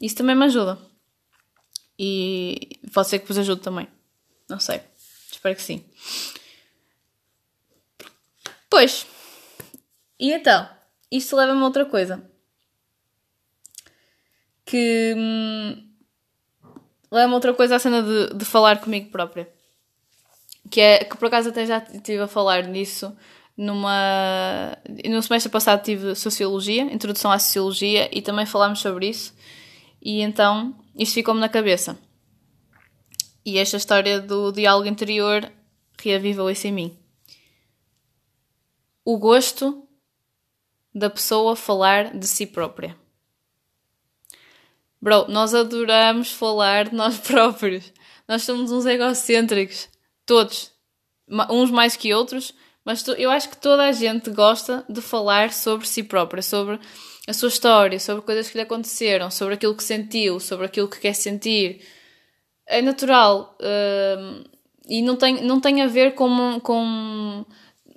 Isso 0.00 0.16
também 0.16 0.36
me 0.36 0.44
ajuda. 0.44 0.78
E 1.98 2.78
pode 2.92 3.08
ser 3.08 3.18
que 3.20 3.28
vos 3.28 3.38
ajude 3.38 3.62
também. 3.62 3.88
Não 4.48 4.60
sei. 4.60 4.80
Espero 5.30 5.56
que 5.56 5.62
sim. 5.62 5.84
Pois. 8.68 9.06
E 10.18 10.32
então? 10.32 10.68
Isto 11.10 11.36
leva-me 11.36 11.60
a 11.60 11.64
outra 11.64 11.84
coisa 11.86 12.30
que 14.66 15.14
hum, 15.16 15.88
leva-me 17.10 17.34
outra 17.34 17.54
coisa 17.54 17.76
à 17.76 17.78
cena 17.78 18.02
de, 18.02 18.34
de 18.34 18.44
falar 18.44 18.80
comigo 18.80 19.10
própria. 19.10 19.48
Que 20.70 20.80
é 20.80 21.04
que 21.04 21.16
por 21.16 21.26
acaso 21.26 21.50
até 21.50 21.64
já 21.64 21.78
estive 21.78 22.22
a 22.22 22.28
falar 22.28 22.66
nisso 22.66 23.16
numa. 23.56 24.76
No 25.08 25.22
semestre 25.22 25.50
passado 25.50 25.82
tive 25.82 26.14
Sociologia, 26.14 26.82
Introdução 26.82 27.30
à 27.30 27.38
Sociologia, 27.38 28.08
e 28.12 28.20
também 28.20 28.46
falámos 28.46 28.80
sobre 28.80 29.08
isso. 29.08 29.34
E 30.02 30.20
então 30.20 30.74
isto 30.96 31.14
ficou-me 31.14 31.40
na 31.40 31.48
cabeça. 31.48 31.98
E 33.44 33.58
esta 33.58 33.76
história 33.76 34.20
do 34.20 34.50
diálogo 34.52 34.88
interior 34.88 35.50
reavivou 36.02 36.50
isso 36.50 36.66
em 36.66 36.72
mim. 36.72 36.98
O 39.04 39.18
gosto 39.18 39.86
da 40.92 41.08
pessoa 41.08 41.54
falar 41.54 42.16
de 42.16 42.26
si 42.26 42.46
própria. 42.46 42.96
Bro, 45.00 45.28
nós 45.28 45.54
adoramos 45.54 46.32
falar 46.32 46.88
de 46.88 46.94
nós 46.94 47.18
próprios. 47.22 47.92
Nós 48.26 48.42
somos 48.42 48.72
uns 48.72 48.86
egocêntricos. 48.86 49.88
Todos. 50.26 50.72
Uns 51.50 51.70
mais 51.70 51.96
que 51.96 52.12
outros. 52.12 52.52
Mas 52.84 53.04
eu 53.18 53.30
acho 53.30 53.48
que 53.48 53.56
toda 53.56 53.84
a 53.84 53.92
gente 53.92 54.30
gosta 54.30 54.84
de 54.88 55.00
falar 55.00 55.52
sobre 55.52 55.88
si 55.88 56.04
própria, 56.04 56.40
sobre 56.40 56.78
a 57.26 57.32
sua 57.32 57.48
história, 57.48 57.98
sobre 57.98 58.22
coisas 58.22 58.48
que 58.48 58.56
lhe 58.56 58.62
aconteceram, 58.62 59.28
sobre 59.28 59.54
aquilo 59.54 59.74
que 59.74 59.82
sentiu, 59.82 60.38
sobre 60.38 60.66
aquilo 60.66 60.88
que 60.88 61.00
quer 61.00 61.14
sentir. 61.14 61.84
É 62.64 62.80
natural. 62.80 63.58
Uh, 63.60 64.44
e 64.88 65.02
não 65.02 65.16
tem, 65.16 65.42
não 65.42 65.60
tem 65.60 65.82
a 65.82 65.88
ver 65.88 66.14
com, 66.14 66.60
com 66.60 67.44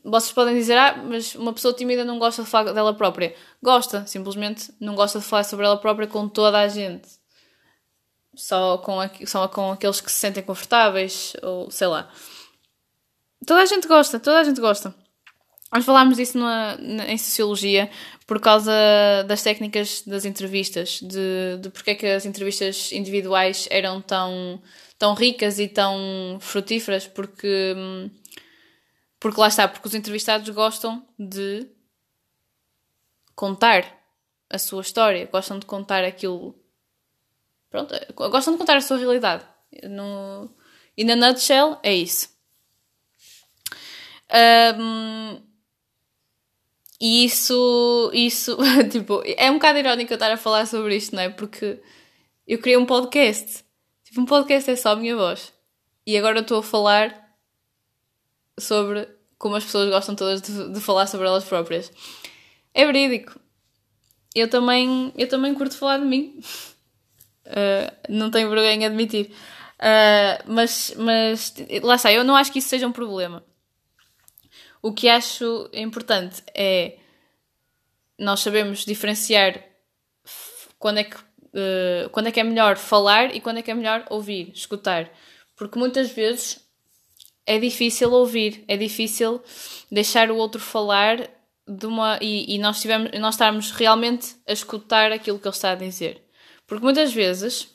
vocês 0.04 0.32
podem 0.32 0.56
dizer, 0.56 0.78
ah, 0.78 1.04
mas 1.08 1.36
uma 1.36 1.54
pessoa 1.54 1.74
tímida 1.74 2.04
não 2.04 2.18
gosta 2.18 2.42
de 2.42 2.50
falar 2.50 2.74
dela 2.74 2.94
própria. 2.94 3.36
Gosta, 3.62 4.08
simplesmente 4.08 4.74
não 4.80 4.96
gosta 4.96 5.20
de 5.20 5.26
falar 5.26 5.44
sobre 5.44 5.68
ela 5.68 5.78
própria 5.78 6.08
com 6.08 6.28
toda 6.28 6.60
a 6.60 6.68
gente. 6.68 7.19
Só 8.40 8.78
com, 8.78 8.98
só 9.26 9.48
com 9.50 9.74
aqueles 9.74 10.00
que 10.00 10.10
se 10.10 10.18
sentem 10.18 10.42
confortáveis, 10.42 11.34
ou 11.44 11.70
sei 11.70 11.88
lá. 11.88 12.10
Toda 13.46 13.62
a 13.62 13.66
gente 13.66 13.88
gosta, 13.88 14.20
toda 14.20 14.40
a 14.40 14.44
gente 14.44 14.62
gosta. 14.62 14.96
Nós 15.72 15.86
falámos 15.86 16.18
disso 16.18 16.38
numa, 16.38 16.78
em 17.08 17.18
Sociologia 17.18 17.92
por 18.26 18.40
causa 18.40 18.72
das 19.28 19.44
técnicas 19.44 20.02
das 20.04 20.24
entrevistas, 20.24 21.00
de, 21.02 21.58
de 21.60 21.70
porque 21.70 21.92
é 21.92 21.96
que 21.96 22.06
as 22.08 22.26
entrevistas 22.26 22.92
individuais 22.92 23.68
eram 23.70 24.02
tão, 24.02 24.62
tão 24.98 25.14
ricas 25.14 25.60
e 25.60 25.68
tão 25.68 26.38
frutíferas, 26.40 27.08
porque 27.08 27.76
porque 29.20 29.40
lá 29.40 29.50
está, 29.50 29.68
porque 29.68 29.88
os 29.88 29.94
entrevistados 29.94 30.50
gostam 30.50 31.06
de 31.20 31.68
contar 33.36 34.00
a 34.50 34.58
sua 34.58 34.82
história, 34.82 35.30
gostam 35.32 35.60
de 35.60 35.66
contar 35.66 36.04
aquilo. 36.04 36.56
Pronto, 37.70 37.94
gostam 38.16 38.54
de 38.54 38.60
contar 38.60 38.78
a 38.78 38.82
sua 38.82 38.98
realidade. 38.98 39.46
No, 39.84 40.50
e 40.98 41.04
na 41.04 41.16
nutshell 41.16 41.78
é 41.84 41.94
isso. 41.94 42.30
Um, 44.32 45.42
e 47.00 47.26
isso, 47.26 48.12
isso, 48.14 48.58
tipo, 48.92 49.24
é 49.26 49.50
um 49.50 49.56
bocado 49.56 49.80
irónico 49.80 50.12
eu 50.12 50.16
estar 50.16 50.32
a 50.32 50.38
falar 50.38 50.66
sobre 50.66 50.98
isto, 50.98 51.16
não 51.16 51.24
é? 51.24 51.30
Porque 51.30 51.82
eu 52.48 52.60
criei 52.60 52.78
um 52.78 52.86
podcast. 52.86 53.64
Tipo, 54.04 54.22
um 54.22 54.26
podcast 54.26 54.70
é 54.70 54.76
só 54.76 54.92
a 54.92 54.96
minha 54.96 55.16
voz. 55.16 55.54
E 56.06 56.18
agora 56.18 56.40
estou 56.40 56.60
a 56.60 56.64
falar 56.64 57.30
sobre 58.60 59.08
como 59.38 59.56
as 59.56 59.64
pessoas 59.64 59.90
gostam 59.90 60.16
todas 60.16 60.42
de, 60.42 60.74
de 60.74 60.82
falar 60.82 61.08
sobre 61.08 61.28
elas 61.28 61.46
próprias. 61.46 61.92
É 62.74 62.86
verídico. 62.86 63.40
Eu 64.36 64.50
também, 64.50 65.14
eu 65.18 65.28
também 65.28 65.54
curto 65.54 65.78
falar 65.78 66.00
de 66.00 66.06
mim. 66.06 66.40
Uh, 67.50 67.92
não 68.08 68.30
tenho 68.30 68.50
vergonha 68.50 68.78
de 68.78 68.86
admitir. 68.86 69.32
Uh, 69.80 70.44
mas, 70.46 70.94
mas 70.98 71.54
lá 71.82 71.96
está, 71.96 72.12
eu 72.12 72.24
não 72.24 72.36
acho 72.36 72.52
que 72.52 72.60
isso 72.60 72.70
seja 72.70 72.88
um 72.88 72.92
problema. 72.92 73.44
O 74.82 74.94
que 74.94 75.10
acho 75.10 75.70
importante 75.74 76.44
é 76.54 76.98
nós 78.18 78.42
sabemos 78.42 78.86
diferenciar 78.86 79.64
quando 80.78 81.00
é 81.00 81.04
que, 81.04 81.16
uh, 81.16 82.10
quando 82.12 82.28
é, 82.28 82.32
que 82.32 82.40
é 82.40 82.44
melhor 82.44 82.78
falar 82.78 83.36
e 83.36 83.42
quando 83.42 83.58
é 83.58 83.62
que 83.62 83.72
é 83.72 83.74
melhor 83.74 84.06
ouvir, 84.10 84.52
escutar. 84.54 85.12
Porque 85.56 85.80
muitas 85.80 86.12
vezes 86.12 86.66
é 87.46 87.58
difícil 87.58 88.12
ouvir, 88.12 88.64
é 88.68 88.78
difícil 88.78 89.42
deixar 89.92 90.30
o 90.30 90.38
outro 90.38 90.62
falar 90.62 91.30
de 91.68 91.86
uma. 91.86 92.18
E, 92.22 92.56
e 92.56 92.60
nós, 92.60 92.82
tivemos, 92.82 93.12
nós 93.20 93.36
estarmos 93.36 93.72
realmente 93.72 94.36
a 94.48 94.54
escutar 94.54 95.12
aquilo 95.12 95.40
que 95.40 95.48
ele 95.48 95.56
está 95.56 95.72
a 95.72 95.76
dizer. 95.76 96.24
Porque 96.70 96.84
muitas 96.84 97.12
vezes 97.12 97.68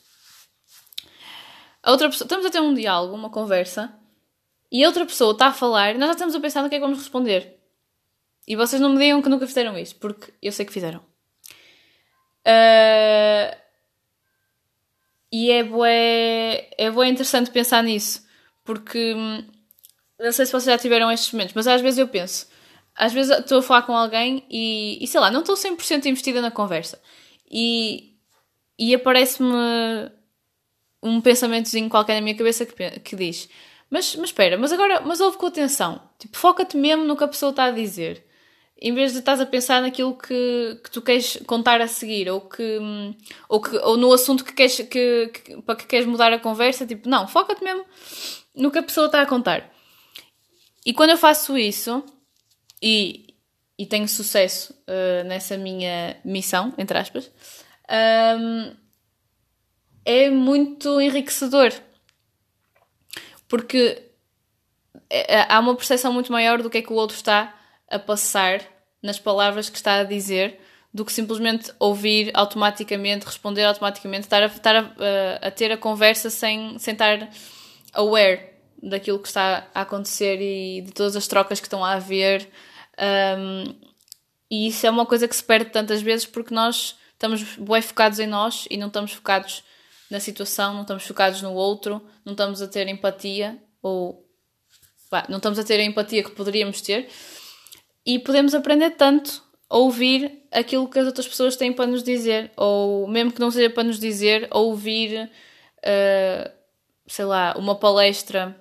a 1.83 1.91
outra 1.91 2.09
pessoa, 2.09 2.25
estamos 2.25 2.45
a 2.45 2.49
ter 2.49 2.61
um 2.61 2.73
diálogo, 2.73 3.13
uma 3.13 3.29
conversa, 3.29 3.93
e 4.71 4.83
a 4.83 4.87
outra 4.87 5.05
pessoa 5.05 5.33
está 5.33 5.47
a 5.47 5.53
falar 5.53 5.93
e 5.93 5.97
nós 5.99 6.07
já 6.07 6.13
estamos 6.13 6.33
a 6.33 6.39
pensar 6.39 6.63
no 6.63 6.69
que 6.69 6.75
é 6.75 6.79
que 6.79 6.83
vamos 6.83 6.97
responder. 6.97 7.59
E 8.47 8.55
vocês 8.55 8.81
não 8.81 8.89
me 8.89 8.97
digam 8.97 9.21
que 9.21 9.29
nunca 9.29 9.45
fizeram 9.45 9.77
isso, 9.77 9.95
porque 9.97 10.33
eu 10.41 10.51
sei 10.51 10.65
que 10.65 10.73
fizeram. 10.73 10.99
Uh, 12.41 13.55
e 15.31 15.51
é 15.51 15.63
bué, 15.63 16.69
é 16.77 16.89
bué 16.89 17.07
interessante 17.07 17.51
pensar 17.51 17.83
nisso, 17.83 18.25
porque 18.63 19.13
hum, 19.13 19.45
não 20.19 20.31
sei 20.31 20.45
se 20.45 20.51
vocês 20.51 20.65
já 20.65 20.77
tiveram 20.77 21.11
estes 21.11 21.31
momentos, 21.33 21.53
mas 21.53 21.67
às 21.67 21.81
vezes 21.81 21.99
eu 21.99 22.07
penso, 22.07 22.47
às 22.95 23.13
vezes 23.13 23.37
estou 23.37 23.59
a 23.59 23.61
falar 23.61 23.81
com 23.81 23.95
alguém 23.95 24.45
e, 24.49 25.03
e 25.03 25.07
sei 25.07 25.19
lá, 25.19 25.29
não 25.29 25.41
estou 25.41 25.55
100% 25.55 26.05
investida 26.05 26.41
na 26.41 26.49
conversa 26.49 27.01
e, 27.51 28.14
e 28.77 28.93
aparece-me 28.93 29.53
um 31.01 31.21
pensamentozinho 31.21 31.89
qualquer 31.89 32.15
na 32.15 32.21
minha 32.21 32.35
cabeça 32.35 32.65
que, 32.65 32.99
que 32.99 33.15
diz 33.15 33.49
mas, 33.89 34.15
mas 34.15 34.29
espera, 34.29 34.57
mas 34.57 34.73
agora, 34.73 35.01
mas 35.01 35.21
ouve 35.21 35.37
com 35.37 35.45
atenção, 35.45 36.01
tipo, 36.17 36.35
foca-te 36.37 36.75
mesmo 36.75 37.05
no 37.05 37.15
que 37.15 37.23
a 37.23 37.27
pessoa 37.27 37.51
está 37.51 37.65
a 37.65 37.71
dizer. 37.71 38.25
Em 38.81 38.93
vez 38.93 39.13
de 39.13 39.19
estás 39.19 39.39
a 39.39 39.45
pensar 39.45 39.81
naquilo 39.81 40.17
que, 40.17 40.79
que 40.83 40.91
tu 40.91 41.01
queres 41.01 41.37
contar 41.47 41.79
a 41.79 41.87
seguir 41.87 42.29
ou 42.29 42.41
que 42.41 42.77
ou, 43.47 43.61
que, 43.61 43.77
ou 43.77 43.95
no 43.95 44.11
assunto 44.11 44.43
que 44.43 44.51
queres 44.51 44.75
que, 44.75 45.27
que, 45.27 45.61
para 45.61 45.77
que 45.77 45.85
queres 45.85 46.05
mudar 46.05 46.33
a 46.33 46.39
conversa 46.39 46.85
tipo 46.85 47.07
não 47.07 47.25
foca-te 47.25 47.63
mesmo 47.63 47.85
no 48.53 48.69
que 48.69 48.79
a 48.79 48.83
pessoa 48.83 49.05
está 49.05 49.21
a 49.21 49.25
contar. 49.25 49.73
E 50.85 50.93
quando 50.93 51.11
eu 51.11 51.17
faço 51.17 51.57
isso 51.57 52.03
e, 52.81 53.33
e 53.79 53.85
tenho 53.85 54.09
sucesso 54.09 54.73
uh, 54.89 55.23
nessa 55.25 55.57
minha 55.57 56.17
missão 56.25 56.73
entre 56.77 56.97
aspas 56.97 57.31
um, 57.89 58.75
é 60.05 60.29
muito 60.29 61.01
enriquecedor 61.01 61.71
porque 63.47 64.03
é, 65.09 65.35
é, 65.35 65.45
há 65.49 65.59
uma 65.59 65.75
percepção 65.75 66.11
muito 66.11 66.31
maior 66.31 66.61
do 66.61 66.69
que 66.69 66.79
é 66.79 66.81
que 66.81 66.91
o 66.91 66.95
outro 66.95 67.15
está 67.15 67.55
a 67.89 67.99
passar 67.99 68.61
nas 69.01 69.19
palavras 69.19 69.69
que 69.69 69.77
está 69.77 69.99
a 69.99 70.03
dizer 70.03 70.59
do 70.93 71.03
que 71.03 71.11
simplesmente 71.11 71.71
ouvir 71.77 72.31
automaticamente, 72.33 73.25
responder 73.25 73.65
automaticamente, 73.65 74.23
estar 74.23 74.41
a, 74.41 74.45
estar 74.45 74.75
a, 74.75 75.47
a, 75.47 75.51
ter 75.51 75.71
a 75.71 75.77
conversa 75.77 76.29
sem, 76.29 76.79
sem 76.79 76.93
estar 76.93 77.29
aware 77.93 78.49
daquilo 78.81 79.19
que 79.19 79.27
está 79.27 79.67
a 79.75 79.81
acontecer 79.81 80.39
e 80.41 80.81
de 80.81 80.91
todas 80.93 81.15
as 81.15 81.27
trocas 81.27 81.59
que 81.59 81.65
estão 81.67 81.83
a 81.83 81.93
haver. 81.93 82.49
Um, 83.37 83.75
e 84.49 84.67
isso 84.67 84.87
é 84.87 84.89
uma 84.89 85.05
coisa 85.05 85.27
que 85.27 85.35
se 85.35 85.43
perde 85.43 85.69
tantas 85.69 86.01
vezes 86.01 86.25
porque 86.25 86.53
nós 86.53 86.97
estamos 87.15 87.43
bem 87.57 87.81
focados 87.81 88.19
em 88.19 88.27
nós 88.27 88.67
e 88.69 88.77
não 88.77 88.87
estamos 88.87 89.11
focados 89.11 89.63
na 90.11 90.19
situação, 90.19 90.73
não 90.73 90.81
estamos 90.81 91.03
focados 91.03 91.41
no 91.41 91.53
outro, 91.53 92.01
não 92.23 92.33
estamos 92.33 92.61
a 92.61 92.67
ter 92.67 92.87
empatia 92.87 93.57
ou 93.81 94.23
pá, 95.09 95.25
não 95.27 95.37
estamos 95.37 95.57
a 95.57 95.63
ter 95.63 95.79
a 95.79 95.83
empatia 95.83 96.23
que 96.23 96.31
poderíamos 96.31 96.81
ter 96.81 97.09
e 98.05 98.19
podemos 98.19 98.53
aprender 98.53 98.91
tanto 98.91 99.43
a 99.69 99.77
ouvir 99.77 100.43
aquilo 100.51 100.87
que 100.87 100.99
as 100.99 101.07
outras 101.07 101.27
pessoas 101.27 101.55
têm 101.55 101.73
para 101.73 101.87
nos 101.87 102.03
dizer, 102.03 102.51
ou 102.55 103.07
mesmo 103.07 103.31
que 103.31 103.39
não 103.39 103.49
seja 103.49 103.69
para 103.69 103.83
nos 103.83 103.99
dizer, 103.99 104.47
ouvir, 104.51 105.29
uh, 105.79 106.51
sei 107.07 107.25
lá, 107.25 107.55
uma 107.57 107.75
palestra 107.75 108.55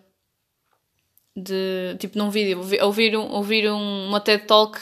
de 1.37 1.97
tipo 1.99 2.17
num 2.17 2.31
vídeo, 2.31 2.59
ouvir, 2.83 3.17
um, 3.17 3.31
ouvir 3.33 3.71
um, 3.71 4.09
uma 4.09 4.21
TED 4.21 4.47
Talk 4.47 4.81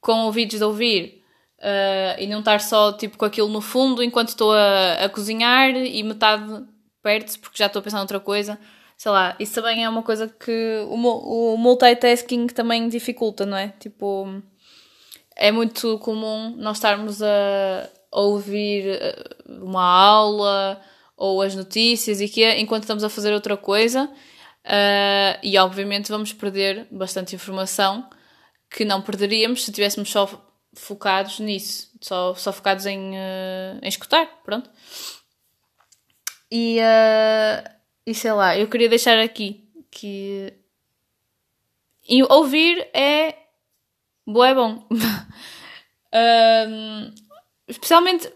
com 0.00 0.26
ouvidos 0.26 0.58
de 0.58 0.64
ouvir. 0.64 1.23
Uh, 1.64 2.20
e 2.20 2.26
não 2.26 2.40
estar 2.40 2.60
só 2.60 2.92
tipo 2.92 3.16
com 3.16 3.24
aquilo 3.24 3.48
no 3.48 3.62
fundo 3.62 4.02
enquanto 4.02 4.28
estou 4.28 4.52
a, 4.52 5.04
a 5.04 5.08
cozinhar 5.08 5.70
e 5.70 6.02
metade 6.02 6.62
perde-se 7.02 7.38
porque 7.38 7.56
já 7.56 7.66
estou 7.66 7.80
a 7.80 7.82
pensar 7.82 7.96
noutra 7.96 8.20
coisa 8.20 8.58
sei 8.96 9.12
lá, 9.12 9.36
isso 9.38 9.54
também 9.54 9.84
é 9.84 9.88
uma 9.88 10.02
coisa 10.02 10.28
que 10.28 10.84
o, 10.88 10.94
o 10.94 11.56
multitasking 11.56 12.46
também 12.48 12.88
dificulta, 12.88 13.44
não 13.44 13.56
é? 13.56 13.68
Tipo, 13.78 14.42
é 15.36 15.50
muito 15.50 15.98
comum 15.98 16.54
nós 16.56 16.76
estarmos 16.76 17.22
a, 17.22 17.88
ouvir 18.10 18.86
eh, 18.86 19.24
uma 19.48 19.82
aula 19.82 20.80
ou 21.16 21.42
as 21.42 21.54
notícias 21.54 22.20
e 22.20 22.28
que 22.28 22.48
enquanto 22.54 22.84
estamos 22.84 23.02
a 23.02 23.08
fazer 23.08 23.32
outra 23.32 23.56
coisa 23.56 24.04
uh, 24.04 25.38
e 25.42 25.58
obviamente 25.58 26.10
vamos 26.10 26.32
perder 26.32 26.86
bastante 26.92 27.34
informação 27.34 28.08
que 28.70 28.84
não 28.84 29.02
perderíamos 29.02 29.64
se 29.64 29.70
estivéssemos 29.70 30.10
só 30.10 30.28
focados 30.74 31.38
nisso, 31.40 31.90
só, 32.00 32.34
só 32.34 32.52
focados 32.52 32.86
em, 32.86 33.12
uh, 33.12 33.78
em 33.82 33.88
escutar, 33.88 34.26
pronto. 34.44 34.70
E, 36.50 36.78
uh, 36.78 37.70
e 38.06 38.14
sei 38.14 38.32
lá, 38.32 38.56
eu 38.56 38.68
queria 38.68 38.88
deixar 38.88 39.18
aqui 39.18 39.68
que 39.90 40.52
e 42.08 42.22
ouvir 42.24 42.86
é 42.92 43.36
bué 44.26 44.54
bom. 44.54 44.86
um, 46.12 47.14
especialmente 47.66 48.30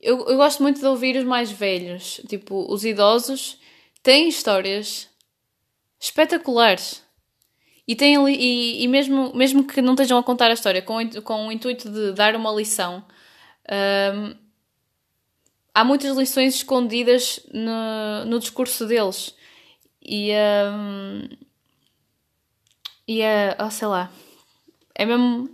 eu, 0.00 0.28
eu 0.28 0.36
gosto 0.36 0.62
muito 0.62 0.80
de 0.80 0.86
ouvir 0.86 1.16
os 1.16 1.24
mais 1.24 1.50
velhos, 1.52 2.20
tipo, 2.28 2.66
os 2.72 2.84
idosos 2.84 3.56
têm 4.02 4.28
histórias 4.28 5.08
espetaculares. 6.00 7.04
E, 7.86 7.96
têm, 7.96 8.16
e, 8.28 8.84
e 8.84 8.88
mesmo, 8.88 9.34
mesmo 9.34 9.66
que 9.66 9.82
não 9.82 9.94
estejam 9.94 10.18
a 10.18 10.22
contar 10.22 10.50
a 10.50 10.54
história 10.54 10.80
com, 10.82 10.98
com 11.22 11.48
o 11.48 11.52
intuito 11.52 11.90
de 11.90 12.12
dar 12.12 12.36
uma 12.36 12.52
lição, 12.52 13.04
um, 14.14 14.34
há 15.74 15.84
muitas 15.84 16.16
lições 16.16 16.54
escondidas 16.56 17.40
no, 17.52 18.24
no 18.26 18.38
discurso 18.38 18.86
deles. 18.86 19.34
E, 20.00 20.30
um, 20.32 21.28
e 23.06 23.20
é, 23.20 23.56
oh, 23.60 23.70
sei 23.70 23.88
lá, 23.88 24.10
é 24.94 25.04
mesmo, 25.04 25.50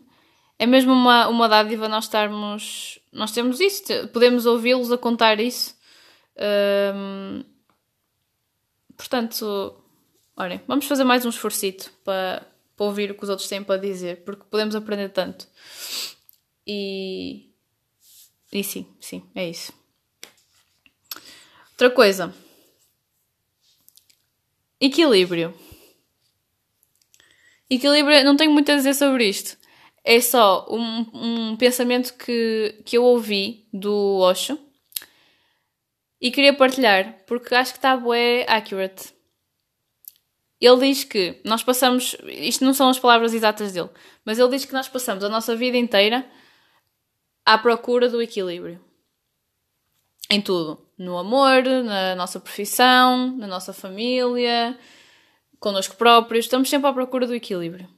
é 0.58 0.66
mesmo 0.66 0.92
uma, 0.92 1.28
uma 1.28 1.48
dádiva 1.48 1.88
nós 1.88 2.04
estarmos, 2.04 2.98
nós 3.12 3.32
temos 3.32 3.60
isso, 3.60 3.84
podemos 4.12 4.46
ouvi-los 4.46 4.92
a 4.92 4.98
contar 4.98 5.40
isso. 5.40 5.76
Um, 6.94 7.42
portanto, 8.96 9.74
olhem, 10.38 10.60
vamos 10.68 10.86
fazer 10.86 11.02
mais 11.02 11.26
um 11.26 11.30
esforcito 11.30 11.92
para, 12.04 12.46
para 12.76 12.86
ouvir 12.86 13.10
o 13.10 13.14
que 13.14 13.24
os 13.24 13.28
outros 13.28 13.48
têm 13.48 13.62
para 13.62 13.80
dizer, 13.80 14.22
porque 14.24 14.44
podemos 14.48 14.76
aprender 14.76 15.08
tanto. 15.08 15.48
E, 16.64 17.50
e 18.52 18.62
sim, 18.62 18.86
sim, 19.00 19.28
é 19.34 19.48
isso. 19.48 19.72
Outra 21.72 21.90
coisa. 21.90 22.32
Equilíbrio. 24.80 25.52
Equilíbrio, 27.68 28.24
não 28.24 28.36
tenho 28.36 28.52
muito 28.52 28.70
a 28.70 28.76
dizer 28.76 28.94
sobre 28.94 29.28
isto. 29.28 29.58
É 30.04 30.20
só 30.20 30.66
um, 30.70 31.50
um 31.50 31.56
pensamento 31.56 32.14
que, 32.14 32.80
que 32.84 32.96
eu 32.96 33.04
ouvi 33.04 33.66
do 33.72 34.18
Osho 34.20 34.58
e 36.20 36.30
queria 36.30 36.54
partilhar 36.54 37.24
porque 37.26 37.54
acho 37.54 37.72
que 37.72 37.78
está 37.78 37.96
bué 37.96 38.46
accurate. 38.48 39.17
Ele 40.60 40.88
diz 40.88 41.04
que 41.04 41.40
nós 41.44 41.62
passamos, 41.62 42.16
isto 42.24 42.64
não 42.64 42.74
são 42.74 42.88
as 42.88 42.98
palavras 42.98 43.32
exatas 43.32 43.72
dele, 43.72 43.90
mas 44.24 44.38
ele 44.38 44.50
diz 44.50 44.64
que 44.64 44.72
nós 44.72 44.88
passamos 44.88 45.22
a 45.22 45.28
nossa 45.28 45.54
vida 45.54 45.76
inteira 45.76 46.28
à 47.44 47.56
procura 47.56 48.08
do 48.08 48.20
equilíbrio. 48.20 48.84
Em 50.30 50.42
tudo 50.42 50.88
no 50.98 51.16
amor, 51.16 51.62
na 51.62 52.16
nossa 52.16 52.40
profissão, 52.40 53.36
na 53.36 53.46
nossa 53.46 53.72
família, 53.72 54.76
connosco 55.60 55.94
próprios. 55.94 56.46
Estamos 56.46 56.68
sempre 56.68 56.90
à 56.90 56.92
procura 56.92 57.26
do 57.26 57.34
equilíbrio. 57.34 57.88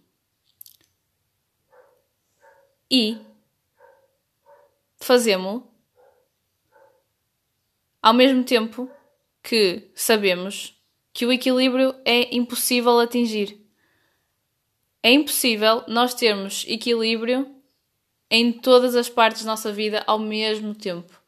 E 2.91 3.17
fazemos 4.99 5.63
ao 8.03 8.13
mesmo 8.13 8.45
tempo 8.45 8.91
que 9.43 9.91
sabemos 9.95 10.79
que 11.13 11.27
o 11.27 11.33
equilíbrio 11.33 11.95
é 12.05 12.35
impossível 12.35 12.99
atingir. 12.99 13.61
É 15.03 15.11
impossível 15.11 15.83
nós 15.89 16.15
termos 16.15 16.65
equilíbrio 16.69 17.47
em 18.31 18.53
todas 18.53 18.95
as 18.95 19.09
partes 19.09 19.45
da 19.45 19.51
nossa 19.51 19.73
vida 19.73 20.05
ao 20.07 20.19
mesmo 20.19 20.75
tempo 20.75 21.21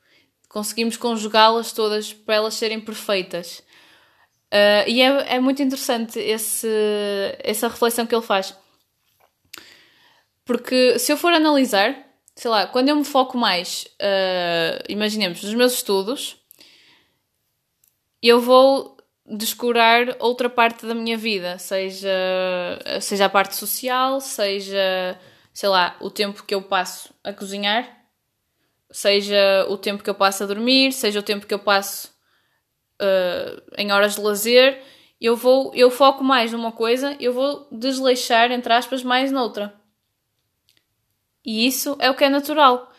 conseguimos 0.53 0.99
conjugá-las 0.99 1.73
todas 1.73 2.13
para 2.13 2.37
elas 2.37 2.55
serem 2.55 2.79
perfeitas. 2.79 3.61
Uh, 4.53 4.85
e 4.87 5.01
é, 5.01 5.37
é 5.37 5.41
muito 5.41 5.63
interessante 5.63 6.19
esse, 6.19 6.69
essa 7.39 7.69
reflexão 7.69 8.07
que 8.07 8.15
ele 8.15 8.23
faz. 8.23 8.55
Porque 10.45 10.99
se 10.99 11.11
eu 11.11 11.17
for 11.17 11.33
analisar, 11.33 11.97
sei 12.37 12.51
lá, 12.51 12.67
quando 12.67 12.91
eu 12.91 12.97
me 12.97 13.05
foco 13.05 13.39
mais, 13.39 13.87
uh, 13.95 14.85
imaginemos, 14.91 15.43
nos 15.43 15.55
meus 15.55 15.73
estudos, 15.73 16.37
eu 18.23 18.41
vou 18.41 18.99
descurar 19.33 20.17
outra 20.21 20.51
parte 20.51 20.85
da 20.85 20.95
minha 20.95 21.17
vida, 21.17 21.59
seja, 21.59 22.11
seja 23.01 23.25
a 23.25 23.31
parte 23.31 23.57
social, 23.57 24.21
seja, 24.21 25.19
sei 25.55 25.69
lá, 25.71 25.97
o 26.01 26.11
tempo 26.11 26.45
que 26.45 26.55
eu 26.55 26.61
passo 26.61 27.15
a 27.25 27.33
cozinhar, 27.33 27.89
seja 28.91 29.67
o 29.71 29.79
tempo 29.79 30.03
que 30.03 30.11
eu 30.11 30.15
passo 30.15 30.45
a 30.45 30.47
dormir, 30.47 30.93
seja 30.93 31.19
o 31.19 31.23
tempo 31.23 31.47
que 31.47 31.55
eu 31.55 31.59
passo 31.59 32.15
uh, 33.01 33.63
em 33.79 33.91
horas 33.91 34.17
de 34.17 34.21
lazer. 34.21 34.83
Eu 35.19 35.35
vou, 35.35 35.73
eu 35.75 35.91
foco 35.91 36.23
mais 36.23 36.53
numa 36.53 36.73
coisa, 36.73 37.17
eu 37.19 37.33
vou 37.33 37.67
desleixar, 37.73 38.53
entre 38.53 38.73
aspas, 38.73 39.03
mais 39.03 39.33
noutra. 39.33 39.75
E 41.45 41.67
isso 41.67 41.97
é 41.99 42.11
o 42.11 42.15
que 42.15 42.25
é 42.25 42.29
natural. 42.29 42.93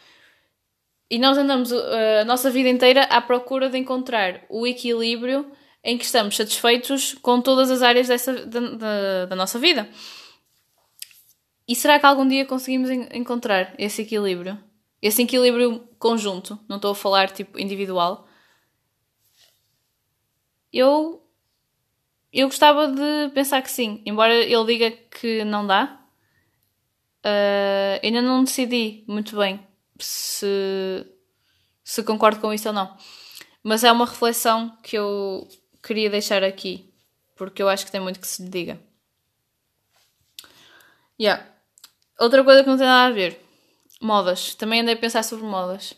E 1.11 1.19
nós 1.19 1.37
andamos 1.37 1.71
uh, 1.71 2.21
a 2.21 2.25
nossa 2.25 2.49
vida 2.49 2.69
inteira 2.69 3.03
à 3.03 3.21
procura 3.21 3.69
de 3.69 3.77
encontrar 3.77 4.41
o 4.49 4.65
equilíbrio 4.65 5.51
em 5.83 5.97
que 5.97 6.05
estamos 6.05 6.35
satisfeitos 6.35 7.13
com 7.15 7.41
todas 7.41 7.69
as 7.69 7.81
áreas 7.81 8.07
dessa, 8.07 8.45
da, 8.45 8.59
da, 8.59 9.25
da 9.25 9.35
nossa 9.35 9.59
vida. 9.59 9.89
E 11.67 11.75
será 11.75 11.99
que 11.99 12.05
algum 12.05 12.27
dia 12.27 12.45
conseguimos 12.45 12.89
encontrar 12.89 13.73
esse 13.77 14.01
equilíbrio? 14.01 14.57
Esse 15.01 15.21
equilíbrio 15.21 15.87
conjunto, 15.99 16.57
não 16.67 16.77
estou 16.77 16.91
a 16.91 16.95
falar 16.95 17.29
tipo 17.31 17.59
individual. 17.59 18.27
Eu 20.71 21.21
eu 22.31 22.47
gostava 22.47 22.87
de 22.87 23.29
pensar 23.33 23.61
que 23.61 23.69
sim, 23.69 24.01
embora 24.05 24.33
ele 24.33 24.65
diga 24.65 24.91
que 24.91 25.43
não 25.43 25.67
dá. 25.67 25.99
Uh, 27.25 27.99
ainda 28.03 28.21
não 28.21 28.43
decidi 28.43 29.03
muito 29.07 29.37
bem 29.37 29.65
se, 29.99 31.05
se 31.83 32.03
concordo 32.03 32.41
com 32.41 32.51
isso 32.51 32.67
ou 32.69 32.73
não. 32.73 32.97
Mas 33.61 33.83
é 33.83 33.91
uma 33.91 34.05
reflexão 34.05 34.75
que 34.81 34.97
eu 34.97 35.47
queria 35.83 36.09
deixar 36.09 36.43
aqui, 36.43 36.91
porque 37.35 37.61
eu 37.61 37.69
acho 37.69 37.85
que 37.85 37.91
tem 37.91 38.01
muito 38.01 38.19
que 38.19 38.27
se 38.27 38.41
lhe 38.41 38.49
diga. 38.49 38.81
Yeah. 41.19 41.45
Outra 42.19 42.43
coisa 42.43 42.63
que 42.63 42.69
não 42.69 42.77
tem 42.77 42.87
nada 42.87 43.11
a 43.11 43.13
ver. 43.13 43.39
Modas. 44.01 44.55
Também 44.55 44.81
andei 44.81 44.95
a 44.95 44.97
pensar 44.97 45.23
sobre 45.23 45.45
modas. 45.45 45.93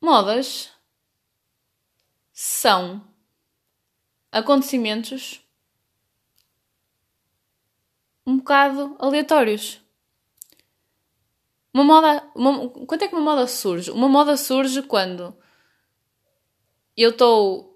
Modas 0.00 0.70
são 2.32 3.04
acontecimentos 4.32 5.40
um 8.26 8.38
bocado 8.38 8.96
aleatórios. 8.98 9.80
Uma 11.72 11.84
moda. 11.84 12.30
Uma, 12.34 12.68
quando 12.70 13.02
é 13.02 13.08
que 13.08 13.14
uma 13.14 13.34
moda 13.34 13.46
surge? 13.46 13.90
Uma 13.90 14.08
moda 14.08 14.36
surge 14.36 14.82
quando 14.82 15.36
eu 17.02 17.10
estou. 17.10 17.70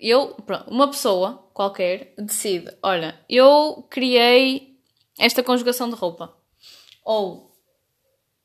Eu, 0.00 0.34
pronto, 0.46 0.70
uma 0.70 0.88
pessoa 0.88 1.48
qualquer 1.52 2.14
decide: 2.18 2.70
olha, 2.82 3.18
eu 3.28 3.86
criei 3.90 4.78
esta 5.18 5.42
conjugação 5.42 5.88
de 5.88 5.94
roupa. 5.94 6.36
Ou 7.04 7.52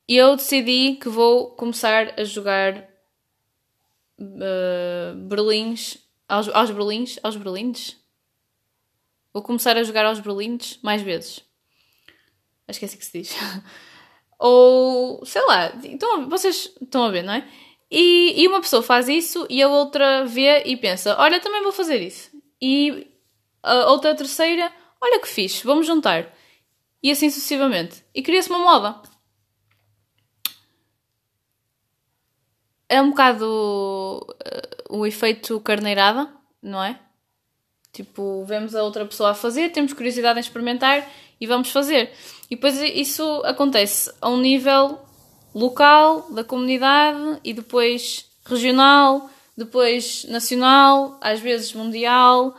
eu 0.07 0.35
decidi 0.35 0.95
que 0.95 1.09
vou 1.09 1.51
começar 1.51 2.19
a 2.19 2.23
jogar 2.23 2.87
uh, 4.19 5.15
berlins 5.27 5.97
aos, 6.27 6.47
aos 6.49 6.71
berlins, 6.71 7.19
aos 7.23 7.35
berlins. 7.35 7.97
Vou 9.33 9.43
começar 9.43 9.77
a 9.77 9.83
jogar 9.83 10.05
aos 10.05 10.19
berlins 10.19 10.79
mais 10.81 11.01
vezes. 11.01 11.41
Assim 12.67 12.87
que 12.87 13.05
se 13.05 13.19
diz. 13.19 13.35
Ou, 14.39 15.25
sei 15.25 15.41
lá, 15.45 15.73
então, 15.83 16.29
vocês 16.29 16.71
estão 16.81 17.03
a 17.03 17.09
ver, 17.09 17.23
não 17.23 17.33
é? 17.33 17.49
E, 17.89 18.41
e 18.41 18.47
uma 18.47 18.59
pessoa 18.59 18.83
faz 18.83 19.07
isso 19.07 19.45
e 19.49 19.61
a 19.61 19.67
outra 19.67 20.25
vê 20.25 20.63
e 20.65 20.75
pensa: 20.75 21.15
Olha, 21.17 21.39
também 21.39 21.63
vou 21.63 21.71
fazer 21.71 22.01
isso. 22.01 22.29
E 22.61 23.07
a 23.63 23.89
outra 23.91 24.13
terceira: 24.15 24.71
Olha 24.99 25.19
que 25.19 25.27
fixe, 25.27 25.65
vamos 25.65 25.87
juntar. 25.87 26.33
E 27.01 27.11
assim 27.11 27.29
sucessivamente. 27.29 28.03
E 28.13 28.21
cria-se 28.21 28.49
uma 28.49 28.59
moda. 28.59 29.01
É 32.89 33.01
um 33.01 33.09
bocado 33.09 33.45
uh, 34.29 34.97
o 34.97 35.05
efeito 35.05 35.59
carneirada, 35.59 36.31
não 36.61 36.83
é? 36.83 36.99
Tipo, 37.91 38.45
vemos 38.45 38.75
a 38.75 38.83
outra 38.83 39.05
pessoa 39.05 39.31
a 39.31 39.35
fazer, 39.35 39.71
temos 39.71 39.93
curiosidade 39.93 40.39
em 40.39 40.41
experimentar 40.41 41.09
e 41.39 41.47
vamos 41.47 41.71
fazer. 41.71 42.11
E 42.49 42.55
depois 42.55 42.79
isso 42.81 43.41
acontece 43.43 44.13
a 44.21 44.29
um 44.29 44.37
nível 44.37 44.99
local 45.57 46.31
da 46.31 46.43
comunidade 46.43 47.39
e 47.43 47.53
depois 47.53 48.29
regional, 48.45 49.29
depois 49.55 50.23
nacional, 50.25 51.17
às 51.21 51.39
vezes 51.39 51.73
mundial. 51.73 52.55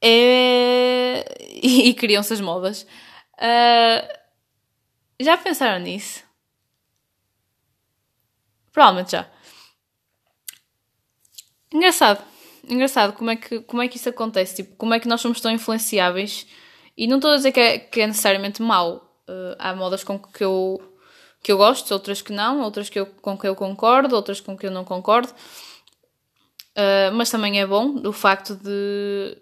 É... 0.00 1.24
E, 1.66 1.94
criam-se 1.94 2.34
as 2.34 2.42
modas. 2.42 2.82
Uh... 3.38 4.06
Já 5.18 5.36
pensaram 5.38 5.82
nisso? 5.82 6.22
Provavelmente 8.70 9.12
já. 9.12 9.26
Engraçado. 11.72 12.22
Engraçado 12.68 13.12
como 13.14 13.30
é 13.30 13.36
que, 13.36 13.60
como 13.60 13.82
é 13.82 13.88
que 13.88 13.96
isso 13.96 14.08
acontece. 14.08 14.56
Tipo, 14.56 14.76
como 14.76 14.92
é 14.92 15.00
que 15.00 15.08
nós 15.08 15.22
somos 15.22 15.40
tão 15.40 15.50
influenciáveis. 15.50 16.46
E 16.96 17.06
não 17.06 17.16
estou 17.16 17.32
a 17.32 17.36
dizer 17.36 17.52
que 17.52 17.60
é, 17.60 17.78
que 17.78 18.00
é 18.00 18.06
necessariamente 18.06 18.60
mau. 18.60 18.96
Uh, 19.26 19.56
há 19.58 19.74
modas 19.74 20.04
com 20.04 20.18
que 20.18 20.44
eu, 20.44 20.80
que 21.44 21.52
eu 21.52 21.58
gosto, 21.58 21.92
outras 21.92 22.22
que 22.22 22.32
não, 22.32 22.62
outras 22.62 22.88
que 22.88 22.98
eu, 22.98 23.04
com 23.04 23.36
que 23.36 23.46
eu 23.46 23.54
concordo, 23.54 24.16
outras 24.16 24.40
com 24.40 24.56
que 24.56 24.66
eu 24.66 24.70
não 24.70 24.82
concordo. 24.82 25.28
Uh, 26.72 27.12
mas 27.12 27.30
também 27.30 27.60
é 27.60 27.66
bom 27.66 28.00
o 28.02 28.12
facto 28.12 28.56
de, 28.56 29.36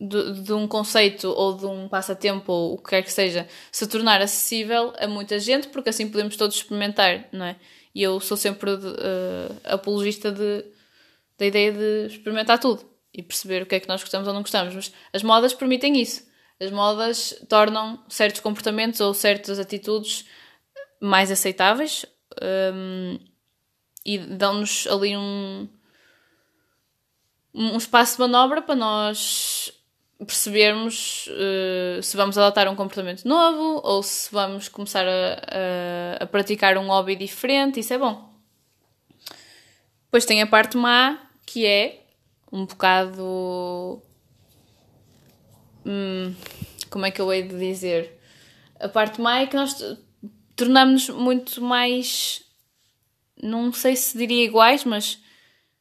de, 0.00 0.40
de, 0.40 0.52
um 0.52 0.68
conceito 0.68 1.28
ou 1.28 1.56
de 1.56 1.66
um 1.66 1.88
passatempo 1.88 2.52
ou 2.52 2.74
o 2.74 2.78
que 2.78 2.90
quer 2.90 3.02
que 3.02 3.12
seja 3.12 3.46
se 3.72 3.88
tornar 3.88 4.22
acessível 4.22 4.92
a 4.98 5.08
muita 5.08 5.36
gente, 5.40 5.66
porque 5.68 5.90
assim 5.90 6.08
podemos 6.08 6.36
todos 6.36 6.56
experimentar, 6.56 7.28
não 7.32 7.44
é? 7.44 7.56
E 7.92 8.04
eu 8.04 8.20
sou 8.20 8.36
sempre 8.36 8.70
uh, 8.70 8.80
apologista 9.64 10.30
de, 10.30 10.64
da 11.36 11.44
ideia 11.44 11.72
de 11.72 12.06
experimentar 12.06 12.60
tudo 12.60 12.88
e 13.12 13.20
perceber 13.20 13.64
o 13.64 13.66
que 13.66 13.74
é 13.74 13.80
que 13.80 13.88
nós 13.88 14.00
gostamos 14.00 14.28
ou 14.28 14.32
não 14.32 14.42
gostamos. 14.42 14.72
Mas 14.76 14.92
as 15.12 15.24
modas 15.24 15.52
permitem 15.52 16.00
isso. 16.00 16.24
As 16.60 16.70
modas 16.70 17.34
tornam 17.48 18.00
certos 18.08 18.40
comportamentos 18.40 19.00
ou 19.00 19.12
certas 19.12 19.58
atitudes 19.58 20.24
mais 21.00 21.30
aceitáveis 21.30 22.04
um, 22.40 23.18
e 24.04 24.18
dão-nos 24.18 24.86
ali 24.86 25.16
um, 25.16 25.68
um 27.54 27.76
espaço 27.76 28.14
de 28.14 28.20
manobra 28.20 28.62
para 28.62 28.74
nós 28.74 29.72
percebermos 30.26 31.28
uh, 31.28 32.02
se 32.02 32.16
vamos 32.16 32.36
adotar 32.36 32.68
um 32.68 32.76
comportamento 32.76 33.24
novo 33.26 33.80
ou 33.82 34.02
se 34.02 34.30
vamos 34.30 34.68
começar 34.68 35.06
a, 35.06 36.20
a, 36.20 36.24
a, 36.24 36.26
praticar 36.26 36.76
um 36.76 36.88
hobby 36.88 37.16
diferente, 37.16 37.80
isso 37.80 37.94
é 37.94 37.98
bom. 37.98 38.30
Depois 40.04 40.26
tem 40.26 40.42
a 40.42 40.46
parte 40.46 40.76
má, 40.76 41.18
que 41.46 41.64
é 41.64 42.04
um 42.52 42.66
bocado. 42.66 44.02
Hum, 45.86 46.34
como 46.90 47.06
é 47.06 47.10
que 47.10 47.20
eu 47.20 47.32
hei 47.32 47.44
de 47.44 47.58
dizer? 47.58 48.20
A 48.78 48.88
parte 48.88 49.20
má 49.20 49.40
é 49.40 49.46
que 49.46 49.56
nós 49.56 49.80
tornamos-nos 50.60 51.16
muito 51.16 51.62
mais. 51.62 52.42
Não 53.42 53.72
sei 53.72 53.96
se 53.96 54.16
diria 54.18 54.44
iguais, 54.44 54.84
mas 54.84 55.18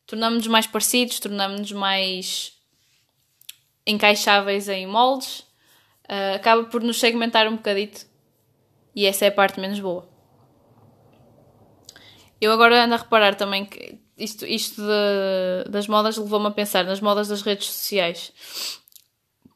tornamos-nos 0.08 0.48
mais 0.48 0.66
parecidos, 0.66 1.20
tornamos-nos 1.20 1.74
mais 1.74 2.54
encaixáveis 3.86 4.70
em 4.70 4.88
moldes, 4.88 5.40
uh, 6.08 6.36
acaba 6.36 6.64
por 6.64 6.82
nos 6.82 6.98
segmentar 6.98 7.46
um 7.48 7.58
bocadito. 7.58 8.06
E 8.96 9.06
essa 9.06 9.26
é 9.26 9.28
a 9.28 9.32
parte 9.32 9.60
menos 9.60 9.80
boa. 9.82 10.08
Eu 12.40 12.54
agora 12.54 12.86
ando 12.86 12.94
a 12.94 12.98
reparar 12.98 13.36
também 13.36 13.66
que 13.66 14.00
isto, 14.18 14.46
isto 14.46 14.82
de, 14.82 15.70
das 15.70 15.88
modas 15.88 16.16
levou-me 16.16 16.48
a 16.48 16.52
pensar 16.52 16.86
nas 16.86 17.02
modas 17.02 17.28
das 17.28 17.42
redes 17.42 17.68
sociais. 17.68 18.32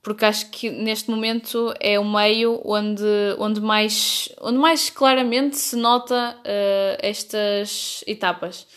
Porque 0.04 0.26
acho 0.26 0.50
que 0.52 0.70
neste 0.70 1.10
momento 1.10 1.74
é 1.80 1.98
o 1.98 2.04
meio 2.04 2.62
onde, 2.66 3.04
onde, 3.40 3.62
mais, 3.62 4.28
onde 4.42 4.58
mais 4.58 4.90
claramente 4.90 5.58
se 5.58 5.78
nota 5.78 6.38
uh, 6.40 6.98
estas 7.00 8.04
etapas. 8.06 8.68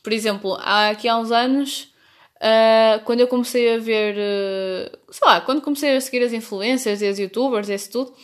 Por 0.00 0.12
exemplo, 0.12 0.56
há, 0.60 0.90
aqui 0.90 1.08
há 1.08 1.18
uns 1.18 1.32
anos 1.32 1.92
Uh, 2.36 3.02
quando 3.04 3.20
eu 3.20 3.28
comecei 3.28 3.74
a 3.74 3.78
ver, 3.78 4.14
uh, 4.14 5.12
sei 5.12 5.26
lá, 5.26 5.40
quando 5.40 5.62
comecei 5.62 5.96
a 5.96 6.00
seguir 6.00 6.22
as 6.22 6.34
influencers 6.34 7.00
e 7.00 7.06
as 7.06 7.18
youtubers 7.18 7.68
isso 7.70 7.90
tudo, 7.90 8.14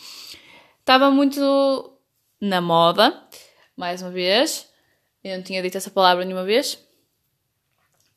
estava 0.79 1.09
muito 1.09 1.97
na 2.39 2.61
moda, 2.61 3.27
mais 3.75 4.03
uma 4.03 4.11
vez, 4.11 4.71
eu 5.23 5.35
não 5.35 5.43
tinha 5.43 5.63
dito 5.63 5.77
essa 5.77 5.89
palavra 5.89 6.23
nenhuma 6.23 6.43
vez, 6.43 6.77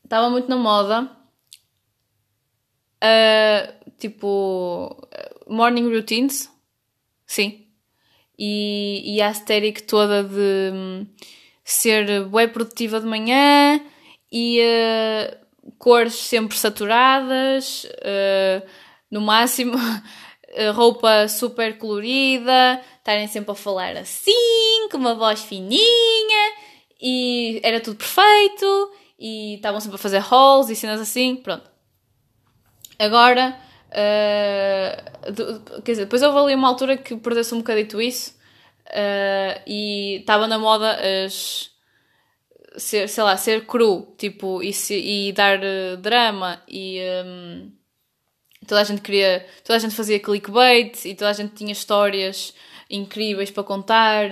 estava 0.05 0.29
muito 0.29 0.51
na 0.51 0.57
moda, 0.57 1.11
uh, 3.03 3.76
tipo, 3.99 5.09
morning 5.47 5.93
routines, 5.93 6.51
sim, 7.27 7.67
e, 8.39 9.03
e 9.17 9.23
a 9.23 9.29
aesthetic 9.29 9.83
toda 9.83 10.23
de 10.23 10.73
um, 10.75 11.07
ser 11.65 12.27
bem 12.29 12.49
produtiva 12.49 13.01
de 13.01 13.07
manhã 13.07 13.81
e 14.31 14.61
cores 15.79 16.15
sempre 16.15 16.57
saturadas, 16.57 17.85
uh, 17.85 18.67
no 19.11 19.21
máximo 19.21 19.77
roupa 20.75 21.29
super 21.29 21.77
colorida, 21.79 22.81
estarem 22.99 23.29
sempre 23.29 23.53
a 23.53 23.55
falar 23.55 23.97
assim, 23.97 24.89
com 24.91 24.97
uma 24.97 25.15
voz 25.15 25.43
fininha, 25.43 26.53
e 27.01 27.61
era 27.63 27.81
tudo 27.81 27.97
perfeito, 27.97 28.93
e 29.19 29.55
estavam 29.55 29.81
sempre 29.81 29.97
a 29.97 29.99
fazer 29.99 30.19
halls 30.19 30.71
e 30.71 30.77
cenas 30.77 31.01
assim, 31.01 31.37
pronto. 31.37 31.71
Agora, 32.99 33.59
uh, 33.97 35.83
quer 35.83 35.93
dizer, 35.93 36.05
depois 36.05 36.23
houve 36.23 36.39
ali 36.39 36.55
uma 36.55 36.69
altura 36.69 36.97
que 36.97 37.17
perdeu-se 37.17 37.55
um 37.55 37.59
bocadito 37.59 38.01
isso, 38.01 38.33
uh, 38.89 39.63
e 39.67 40.19
estava 40.21 40.47
na 40.47 40.59
moda 40.59 40.99
as 41.25 41.71
ser, 42.77 43.09
sei 43.09 43.25
lá, 43.25 43.37
ser 43.39 43.67
cru, 43.67 44.15
tipo, 44.19 44.63
e, 44.63 44.73
se, 44.73 44.95
e 44.95 45.33
dar 45.33 45.59
uh, 45.59 45.97
drama 45.97 46.63
e 46.69 47.01
um, 47.25 47.73
toda 48.67 48.83
a 48.83 48.85
gente 48.85 49.01
queria, 49.01 49.47
toda 49.65 49.77
a 49.77 49.81
gente 49.81 49.95
fazia 49.95 50.21
clickbait 50.21 51.07
e 51.07 51.15
toda 51.15 51.31
a 51.31 51.33
gente 51.33 51.55
tinha 51.55 51.73
histórias 51.73 52.55
incríveis 52.91 53.51
para 53.51 53.65
contar 53.65 54.29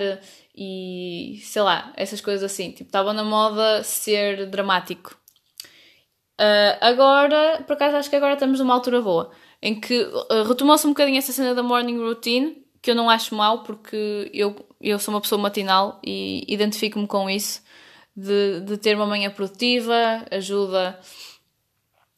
e 0.55 1.39
sei 1.41 1.61
lá, 1.63 1.91
essas 1.97 2.21
coisas 2.21 2.43
assim, 2.43 2.71
tipo, 2.71 2.87
estava 2.87 3.13
na 3.13 3.23
moda 3.23 3.83
ser 3.83 4.45
dramático. 4.45 5.17
Uh, 6.39 6.77
agora, 6.81 7.63
por 7.65 7.73
acaso, 7.73 7.97
acho 7.97 8.09
que 8.09 8.15
agora 8.15 8.33
estamos 8.33 8.59
numa 8.59 8.73
altura 8.73 9.01
boa 9.01 9.31
em 9.65 9.73
que 9.73 9.99
uh, 9.99 10.43
retomou-se 10.47 10.85
um 10.85 10.91
bocadinho 10.91 11.17
essa 11.17 11.31
cena 11.31 11.55
da 11.55 11.63
morning 11.63 11.97
routine, 11.97 12.63
que 12.83 12.91
eu 12.91 12.95
não 12.95 13.09
acho 13.09 13.33
mal 13.33 13.63
porque 13.63 14.29
eu, 14.31 14.55
eu 14.79 14.99
sou 14.99 15.11
uma 15.11 15.19
pessoa 15.19 15.41
matinal 15.41 15.99
e 16.05 16.45
identifico-me 16.47 17.07
com 17.07 17.27
isso 17.27 17.63
de, 18.15 18.61
de 18.61 18.77
ter 18.77 18.95
uma 18.95 19.07
manhã 19.07 19.31
produtiva, 19.31 20.23
ajuda 20.29 20.99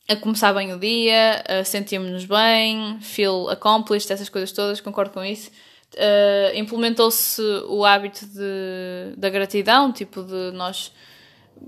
a 0.09 0.15
começar 0.17 0.51
bem 0.51 0.73
o 0.73 0.77
dia, 0.77 1.41
a 1.47 1.63
sentirmos-nos 1.63 2.25
bem, 2.25 2.99
feel 2.99 3.49
accomplished, 3.49 4.11
essas 4.11 4.27
coisas 4.27 4.51
todas, 4.51 4.81
concordo 4.81 5.11
com 5.11 5.23
isso. 5.23 5.49
Uh, 5.93 6.53
implementou-se 6.53 7.41
o 7.69 7.85
hábito 7.85 8.25
de, 8.25 9.15
da 9.15 9.29
gratidão, 9.29 9.93
tipo 9.93 10.21
de 10.21 10.51
nós. 10.51 10.91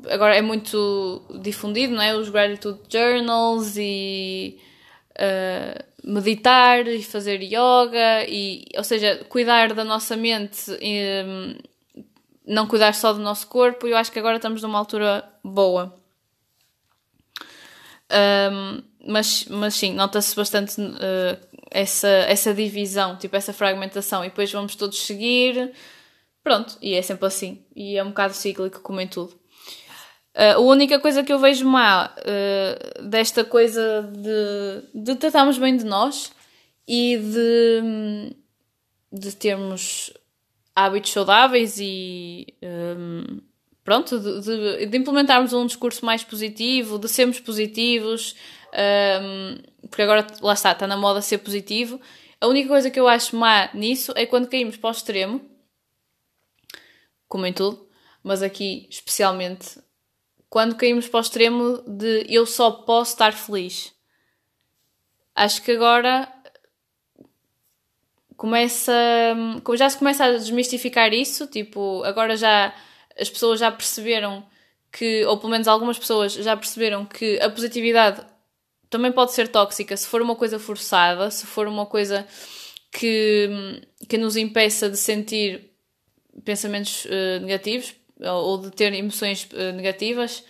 Agora 0.09 0.35
é 0.35 0.41
muito 0.41 1.21
difundido, 1.41 1.93
não 1.95 2.01
é? 2.01 2.13
Os 2.13 2.27
gratitude 2.27 2.79
journals 2.89 3.77
e 3.77 4.59
uh, 5.19 5.83
meditar 6.03 6.87
e 6.87 7.03
fazer 7.03 7.41
yoga, 7.41 8.25
e, 8.27 8.65
ou 8.75 8.83
seja, 8.83 9.25
cuidar 9.29 9.73
da 9.73 9.83
nossa 9.83 10.15
mente 10.15 10.71
e, 10.81 11.57
não 12.45 12.65
cuidar 12.65 12.93
só 12.95 13.13
do 13.13 13.19
nosso 13.19 13.47
corpo, 13.47 13.85
eu 13.85 13.95
acho 13.95 14.11
que 14.11 14.17
agora 14.17 14.37
estamos 14.37 14.63
numa 14.63 14.79
altura 14.79 15.23
boa. 15.43 15.95
Um, 18.11 18.81
mas, 19.05 19.45
mas 19.45 19.75
sim, 19.75 19.93
nota-se 19.93 20.35
bastante 20.35 20.81
uh, 20.81 21.47
essa, 21.69 22.07
essa 22.07 22.53
divisão, 22.53 23.15
tipo 23.17 23.35
essa 23.35 23.53
fragmentação, 23.53 24.25
e 24.25 24.29
depois 24.29 24.51
vamos 24.51 24.75
todos 24.75 24.99
seguir. 24.99 25.71
Pronto, 26.43 26.75
e 26.81 26.95
é 26.95 27.01
sempre 27.01 27.27
assim. 27.27 27.63
E 27.75 27.97
é 27.97 28.03
um 28.03 28.09
bocado 28.09 28.33
cíclico, 28.33 28.79
como 28.81 28.99
em 28.99 29.07
tudo. 29.07 29.38
Uh, 30.35 30.55
a 30.55 30.59
única 30.59 30.99
coisa 30.99 31.23
que 31.23 31.33
eu 31.33 31.39
vejo 31.39 31.65
má 31.65 32.13
uh, 32.17 33.03
desta 33.03 33.43
coisa 33.43 34.03
de, 34.03 35.01
de 35.01 35.15
tratarmos 35.15 35.57
bem 35.57 35.75
de 35.75 35.83
nós 35.83 36.31
e 36.87 37.17
de, 37.17 38.35
de 39.11 39.35
termos 39.35 40.13
hábitos 40.75 41.11
saudáveis 41.11 41.77
e 41.79 42.47
um, 42.63 43.41
pronto, 43.83 44.19
de, 44.19 44.41
de, 44.41 44.85
de, 44.85 44.97
implementarmos 44.97 45.51
um 45.51 45.65
discurso 45.65 46.05
mais 46.05 46.23
positivo, 46.23 46.97
de 46.97 47.09
sermos 47.09 47.39
positivos, 47.39 48.35
um, 49.21 49.87
porque 49.87 50.03
agora 50.03 50.25
lá 50.41 50.53
está, 50.53 50.71
está 50.71 50.87
na 50.87 50.95
moda 50.95 51.21
ser 51.21 51.39
positivo. 51.39 51.99
A 52.39 52.47
única 52.47 52.69
coisa 52.69 52.89
que 52.89 52.99
eu 52.99 53.07
acho 53.07 53.35
má 53.35 53.69
nisso 53.73 54.13
é 54.15 54.25
quando 54.25 54.47
caímos 54.47 54.77
para 54.77 54.89
o 54.89 54.91
extremo, 54.91 55.41
como 57.27 57.45
em 57.45 57.51
tudo, 57.51 57.89
mas 58.23 58.41
aqui 58.41 58.87
especialmente 58.89 59.79
quando 60.49 60.75
caímos 60.75 61.07
para 61.07 61.19
o 61.19 61.21
extremo 61.21 61.83
de 61.87 62.25
eu 62.27 62.45
só 62.45 62.71
posso 62.71 63.11
estar 63.11 63.33
feliz. 63.33 63.93
Acho 65.35 65.61
que 65.61 65.71
agora 65.71 66.27
começa. 68.35 68.93
Já 69.77 69.89
se 69.89 69.97
começa 69.97 70.25
a 70.25 70.31
desmistificar 70.31 71.13
isso, 71.13 71.45
tipo, 71.47 72.03
agora 72.03 72.35
já 72.35 72.73
as 73.17 73.29
pessoas 73.29 73.59
já 73.59 73.71
perceberam 73.71 74.45
que, 74.91 75.25
ou 75.25 75.37
pelo 75.37 75.51
menos 75.51 75.67
algumas 75.67 75.99
pessoas 75.99 76.33
já 76.33 76.55
perceberam 76.57 77.05
que 77.05 77.39
a 77.41 77.49
positividade 77.49 78.25
também 78.89 79.11
pode 79.11 79.33
ser 79.33 79.49
tóxica 79.49 79.95
se 79.95 80.07
for 80.07 80.21
uma 80.21 80.35
coisa 80.35 80.57
forçada, 80.57 81.29
se 81.29 81.45
for 81.45 81.67
uma 81.67 81.85
coisa 81.85 82.25
que, 82.91 83.81
que 84.07 84.17
nos 84.17 84.35
impeça 84.35 84.89
de 84.89 84.97
sentir 84.97 85.71
pensamentos 86.43 87.05
uh, 87.05 87.39
negativos 87.41 87.93
ou 88.19 88.57
de 88.57 88.71
ter 88.71 88.93
emoções 88.93 89.47
uh, 89.53 89.73
negativas, 89.73 90.43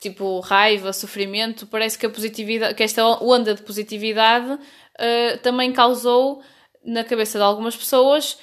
tipo 0.00 0.40
raiva, 0.40 0.92
sofrimento. 0.92 1.66
Parece 1.66 1.98
que 1.98 2.06
a 2.06 2.10
positividade, 2.10 2.74
que 2.74 2.82
esta 2.82 3.04
onda 3.22 3.54
de 3.54 3.62
positividade 3.62 4.52
uh, 4.52 5.38
também 5.42 5.72
causou 5.72 6.42
na 6.84 7.02
cabeça 7.04 7.38
de 7.38 7.44
algumas 7.44 7.76
pessoas 7.76 8.38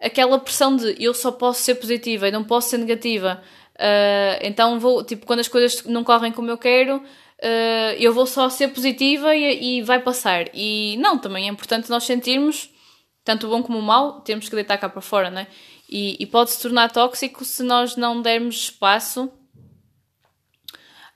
aquela 0.00 0.38
pressão 0.38 0.76
de 0.76 0.96
eu 1.02 1.12
só 1.12 1.32
posso 1.32 1.62
ser 1.62 1.74
positiva 1.76 2.28
e 2.28 2.30
não 2.30 2.44
posso 2.44 2.70
ser 2.70 2.78
negativa. 2.78 3.42
Uh, 3.74 4.38
então 4.42 4.78
vou, 4.78 5.04
tipo, 5.04 5.26
quando 5.26 5.40
as 5.40 5.48
coisas 5.48 5.84
não 5.84 6.04
correm 6.04 6.32
como 6.32 6.50
eu 6.50 6.58
quero, 6.58 6.96
uh, 6.96 7.94
eu 7.98 8.12
vou 8.12 8.26
só 8.26 8.48
ser 8.48 8.68
positiva 8.68 9.34
e, 9.34 9.78
e, 9.78 9.82
vai 9.82 10.00
passar. 10.00 10.46
E 10.54 10.96
não, 10.98 11.18
também 11.18 11.48
é 11.48 11.50
importante 11.50 11.90
nós 11.90 12.04
sentirmos, 12.04 12.70
tanto 13.24 13.46
o 13.46 13.50
bom 13.50 13.62
como 13.62 13.78
o 13.78 13.82
mal, 13.82 14.20
temos 14.20 14.48
que 14.48 14.54
deitar 14.54 14.78
cá 14.78 14.88
para 14.88 15.00
fora, 15.00 15.30
né? 15.30 15.46
E, 15.88 16.16
e 16.20 16.26
pode 16.26 16.50
se 16.50 16.60
tornar 16.60 16.90
tóxico 16.90 17.44
se 17.44 17.62
nós 17.62 17.96
não 17.96 18.20
dermos 18.20 18.56
espaço 18.56 19.32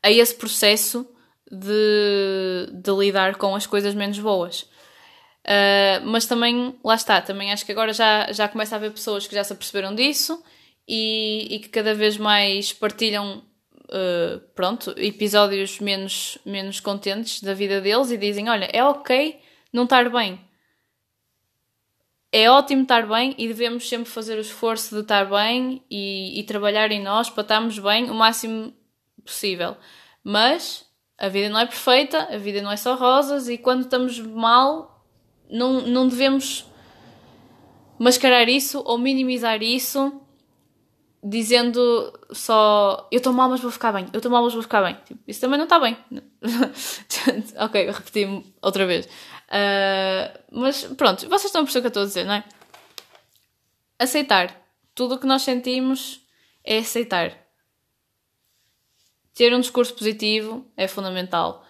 a 0.02 0.10
esse 0.10 0.34
processo 0.34 1.06
de, 1.50 2.72
de 2.72 2.90
lidar 2.92 3.36
com 3.36 3.54
as 3.54 3.66
coisas 3.66 3.94
menos 3.94 4.18
boas. 4.18 4.62
Uh, 5.42 6.04
mas 6.04 6.24
também, 6.24 6.78
lá 6.84 6.94
está, 6.94 7.20
também 7.20 7.52
acho 7.52 7.66
que 7.66 7.72
agora 7.72 7.92
já, 7.92 8.32
já 8.32 8.48
começa 8.48 8.74
a 8.74 8.78
haver 8.78 8.92
pessoas 8.92 9.26
que 9.26 9.34
já 9.34 9.44
se 9.44 9.52
aperceberam 9.52 9.94
disso 9.94 10.42
e, 10.88 11.56
e 11.56 11.58
que 11.58 11.68
cada 11.68 11.94
vez 11.94 12.16
mais 12.16 12.72
partilham, 12.72 13.42
uh, 13.84 14.40
pronto, 14.54 14.94
episódios 14.96 15.80
menos, 15.80 16.38
menos 16.46 16.80
contentes 16.80 17.42
da 17.42 17.54
vida 17.54 17.80
deles 17.80 18.10
e 18.10 18.16
dizem: 18.16 18.48
Olha, 18.48 18.68
é 18.72 18.82
ok 18.84 19.40
não 19.72 19.84
estar 19.84 20.08
bem. 20.10 20.40
É 22.34 22.50
ótimo 22.50 22.82
estar 22.82 23.06
bem 23.06 23.34
e 23.36 23.46
devemos 23.46 23.86
sempre 23.86 24.10
fazer 24.10 24.38
o 24.38 24.40
esforço 24.40 24.94
de 24.94 25.02
estar 25.02 25.26
bem 25.26 25.84
e, 25.90 26.40
e 26.40 26.42
trabalhar 26.44 26.90
em 26.90 27.02
nós 27.02 27.28
para 27.28 27.42
estarmos 27.42 27.78
bem 27.78 28.10
o 28.10 28.14
máximo 28.14 28.72
possível. 29.22 29.76
Mas 30.24 30.86
a 31.18 31.28
vida 31.28 31.50
não 31.50 31.60
é 31.60 31.66
perfeita, 31.66 32.28
a 32.30 32.38
vida 32.38 32.62
não 32.62 32.72
é 32.72 32.76
só 32.76 32.94
rosas 32.94 33.50
e 33.50 33.58
quando 33.58 33.82
estamos 33.82 34.18
mal 34.18 35.06
não, 35.50 35.82
não 35.82 36.08
devemos 36.08 36.64
mascarar 37.98 38.48
isso 38.48 38.82
ou 38.86 38.96
minimizar 38.96 39.62
isso 39.62 40.21
dizendo 41.22 42.12
só 42.32 43.08
eu 43.10 43.18
estou 43.18 43.32
mal 43.32 43.48
mas 43.48 43.60
vou 43.60 43.70
ficar 43.70 43.92
bem, 43.92 44.06
eu 44.12 44.18
estou 44.18 44.30
mal 44.30 44.42
mas 44.42 44.52
vou 44.52 44.62
ficar 44.62 44.82
bem. 44.82 44.96
Tipo, 45.04 45.20
isso 45.26 45.40
também 45.40 45.58
não 45.58 45.64
está 45.64 45.78
bem. 45.78 45.96
ok, 47.58 47.90
repeti 47.90 48.54
outra 48.60 48.86
vez. 48.86 49.06
Uh, 49.06 50.38
mas 50.50 50.84
pronto, 50.84 51.28
vocês 51.28 51.44
estão 51.44 51.62
a 51.62 51.64
perceber 51.64 51.80
o 51.80 51.82
que 51.82 51.86
eu 51.86 52.02
estou 52.02 52.02
a 52.02 52.06
dizer, 52.06 52.24
não 52.24 52.34
é? 52.34 52.44
Aceitar. 53.98 54.60
Tudo 54.94 55.14
o 55.14 55.18
que 55.18 55.26
nós 55.26 55.42
sentimos 55.42 56.20
é 56.64 56.78
aceitar. 56.78 57.32
Ter 59.34 59.54
um 59.54 59.60
discurso 59.60 59.94
positivo 59.94 60.66
é 60.76 60.86
fundamental 60.86 61.64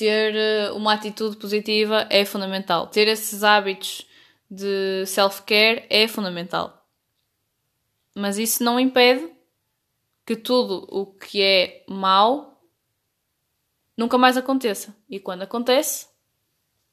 ter 0.00 0.34
eh, 0.34 0.70
uma 0.72 0.94
atitude 0.94 1.36
positiva 1.36 2.06
é 2.08 2.24
fundamental. 2.24 2.86
Ter 2.86 3.06
esses 3.06 3.44
hábitos 3.44 4.06
de 4.50 5.04
self-care 5.06 5.84
é 5.90 6.08
fundamental. 6.08 6.79
Mas 8.14 8.38
isso 8.38 8.62
não 8.62 8.78
impede 8.78 9.30
que 10.26 10.36
tudo 10.36 10.86
o 10.90 11.06
que 11.06 11.42
é 11.42 11.84
mau 11.88 12.60
nunca 13.96 14.16
mais 14.16 14.36
aconteça. 14.36 14.96
E 15.08 15.18
quando 15.18 15.42
acontece, 15.42 16.08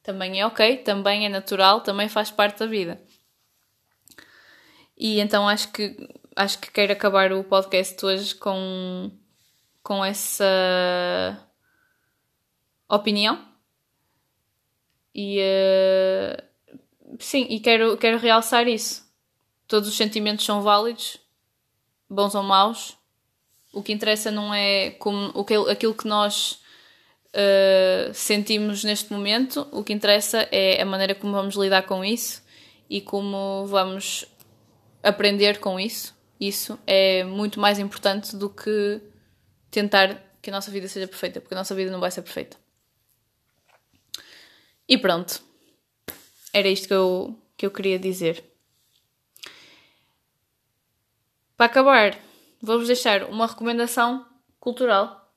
também 0.03 0.39
é 0.39 0.45
ok, 0.45 0.78
também 0.78 1.26
é 1.26 1.30
natural, 1.30 1.82
também 1.82 2.09
faz 2.09 2.32
parte 2.32 2.59
da 2.59 2.65
vida. 2.65 3.01
E 4.97 5.20
então 5.20 5.47
acho 5.47 5.72
que 5.72 5.95
acho 6.36 6.59
que 6.59 6.72
quero 6.72 6.93
acabar 6.93 7.32
o 7.32 7.43
podcast 7.43 8.03
hoje 8.05 8.36
com 8.36 9.11
com 9.84 10.03
essa 10.03 10.45
opinião. 12.89 13.47
E 15.15 15.39
uh, 15.39 16.43
sim, 17.20 17.47
e 17.49 17.59
quero, 17.59 17.97
quero 17.97 18.18
realçar 18.18 18.68
isso. 18.68 19.07
Todos 19.68 19.89
os 19.89 19.97
sentimentos 19.97 20.45
são 20.45 20.61
válidos, 20.61 21.18
bons 22.09 22.34
ou 22.36 22.43
maus. 22.43 22.95
O 23.74 23.84
que 23.84 23.91
interessa 23.91 24.32
não 24.32 24.53
é 24.53 24.91
como, 24.91 25.32
o 25.34 25.43
que, 25.43 25.53
aquilo 25.55 25.93
que 25.93 26.07
nós 26.07 26.59
uh, 27.34 28.13
sentimos 28.13 28.84
neste 28.84 29.11
momento. 29.11 29.68
O 29.72 29.84
que 29.84 29.93
interessa 29.93 30.47
é 30.51 30.82
a 30.82 30.86
maneira 30.86 31.13
como 31.13 31.34
vamos 31.34 31.55
lidar 31.55 31.84
com 31.84 32.03
isso 32.03 32.41
e 32.89 33.01
como 33.01 33.65
vamos 33.68 34.26
aprender 35.03 35.59
com 35.59 35.80
isso. 35.80 36.15
Isso 36.39 36.80
é 36.86 37.24
muito 37.24 37.59
mais 37.59 37.80
importante 37.80 38.36
do 38.36 38.49
que 38.49 39.01
tentar 39.72 40.24
que 40.41 40.49
a 40.49 40.53
nossa 40.53 40.72
vida 40.72 40.88
seja 40.88 41.07
perfeita, 41.07 41.41
porque 41.41 41.53
a 41.53 41.57
nossa 41.57 41.76
vida 41.76 41.91
não 41.91 41.99
vai 41.99 42.11
ser 42.11 42.22
perfeita. 42.22 42.57
E 44.88 44.97
pronto. 44.97 45.41
Era 46.53 46.70
isto 46.70 46.88
que 46.88 46.93
eu, 46.93 47.38
que 47.57 47.65
eu 47.65 47.72
queria 47.72 47.99
dizer. 47.99 48.43
Para 51.58 51.66
acabar, 51.66 52.16
vou-vos 52.62 52.86
deixar 52.86 53.24
uma 53.24 53.47
recomendação 53.47 54.24
cultural, 54.60 55.34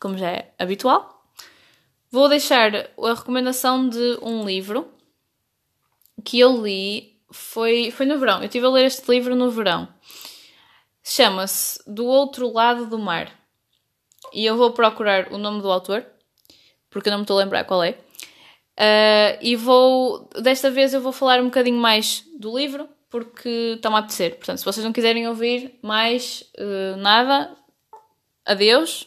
como 0.00 0.18
já 0.18 0.28
é 0.28 0.52
habitual. 0.58 1.32
Vou 2.10 2.28
deixar 2.28 2.74
a 2.74 3.14
recomendação 3.14 3.88
de 3.88 4.18
um 4.20 4.44
livro 4.44 4.92
que 6.24 6.40
eu 6.40 6.60
li, 6.60 7.20
foi, 7.30 7.92
foi 7.92 8.04
no 8.04 8.18
verão. 8.18 8.38
Eu 8.38 8.46
estive 8.46 8.66
a 8.66 8.70
ler 8.70 8.86
este 8.86 9.08
livro 9.08 9.36
no 9.36 9.48
verão. 9.48 9.88
Chama-se 11.04 11.80
Do 11.86 12.04
Outro 12.04 12.52
Lado 12.52 12.86
do 12.86 12.98
Mar. 12.98 13.30
E 14.32 14.44
eu 14.44 14.56
vou 14.56 14.72
procurar 14.72 15.32
o 15.32 15.38
nome 15.38 15.62
do 15.62 15.70
autor, 15.70 16.04
porque 16.90 17.08
eu 17.08 17.12
não 17.12 17.18
me 17.18 17.24
estou 17.24 17.38
a 17.38 17.44
lembrar 17.44 17.64
qual 17.64 17.84
é. 17.84 17.92
Uh, 17.92 19.38
e 19.40 19.54
vou, 19.54 20.28
desta 20.40 20.68
vez 20.68 20.92
eu 20.92 21.00
vou 21.00 21.12
falar 21.12 21.40
um 21.40 21.44
bocadinho 21.44 21.78
mais 21.78 22.24
do 22.38 22.58
livro, 22.58 22.88
porque 23.12 23.74
está-me 23.76 23.96
a 23.96 23.98
apetecer. 23.98 24.36
Portanto, 24.36 24.56
se 24.56 24.64
vocês 24.64 24.82
não 24.82 24.92
quiserem 24.92 25.28
ouvir 25.28 25.78
mais 25.82 26.50
uh, 26.58 26.96
nada, 26.96 27.54
adeus. 28.42 29.06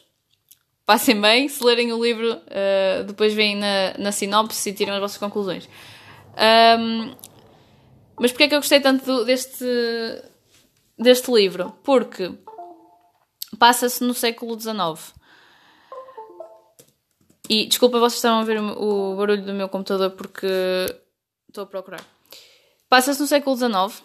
Passem 0.86 1.20
bem. 1.20 1.49
Se 1.49 1.64
lerem 1.64 1.91
o 1.91 2.01
livro, 2.01 2.34
uh, 2.34 3.03
depois 3.03 3.34
vêm 3.34 3.56
na, 3.56 3.97
na 3.97 4.12
sinopse 4.12 4.70
e 4.70 4.74
tiram 4.74 4.93
as 4.93 4.99
vossas 4.99 5.18
conclusões. 5.18 5.68
Um, 6.80 7.16
mas 8.20 8.32
porquê 8.32 8.43
é 8.43 8.47
que 8.47 8.53
eu 8.53 8.60
gostei 8.60 8.80
tanto 8.80 9.03
do, 9.03 9.26
deste, 9.26 9.66
deste 10.99 11.32
livro? 11.32 11.76
Porque 11.84 12.32
passa-se 13.58 14.03
no 14.03 14.14
século 14.14 14.60
XIX. 14.60 15.16
E 17.49 17.66
desculpa, 17.66 17.97
vocês 17.97 18.18
estavam 18.18 18.41
a 18.41 18.43
ver 18.43 18.60
o 18.60 19.16
barulho 19.16 19.43
do 19.43 19.53
meu 19.53 19.68
computador 19.68 20.12
porque 20.12 20.45
estou 21.49 21.64
a 21.64 21.68
procurar. 21.68 22.06
Passa-se 22.90 23.20
no 23.20 23.28
século 23.28 23.56
XIX, 23.56 24.04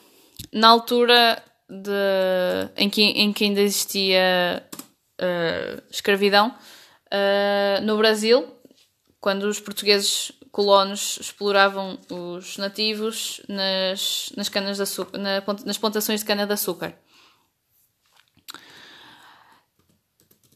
na 0.52 0.68
altura 0.68 1.42
de, 1.68 2.70
em, 2.76 2.88
que, 2.90 3.02
em 3.02 3.32
que 3.32 3.44
ainda 3.44 3.60
existia 3.60 4.66
uh, 5.20 5.82
escravidão 5.90 6.48
uh, 6.48 7.80
no 7.82 7.96
Brasil, 7.96 8.48
quando 9.20 9.44
os 9.44 9.60
portugueses 9.60 10.32
colonos 10.50 11.18
exploravam 11.20 11.98
os 12.10 12.56
nativos 12.56 13.40
nas, 13.48 14.32
nas 14.36 14.48
canas 14.48 14.78
de 14.78 14.82
açúcar, 14.82 15.18
na, 15.18 15.42
nas 15.64 15.78
plantações 15.78 16.20
de 16.20 16.26
cana-de-açúcar. 16.26 16.94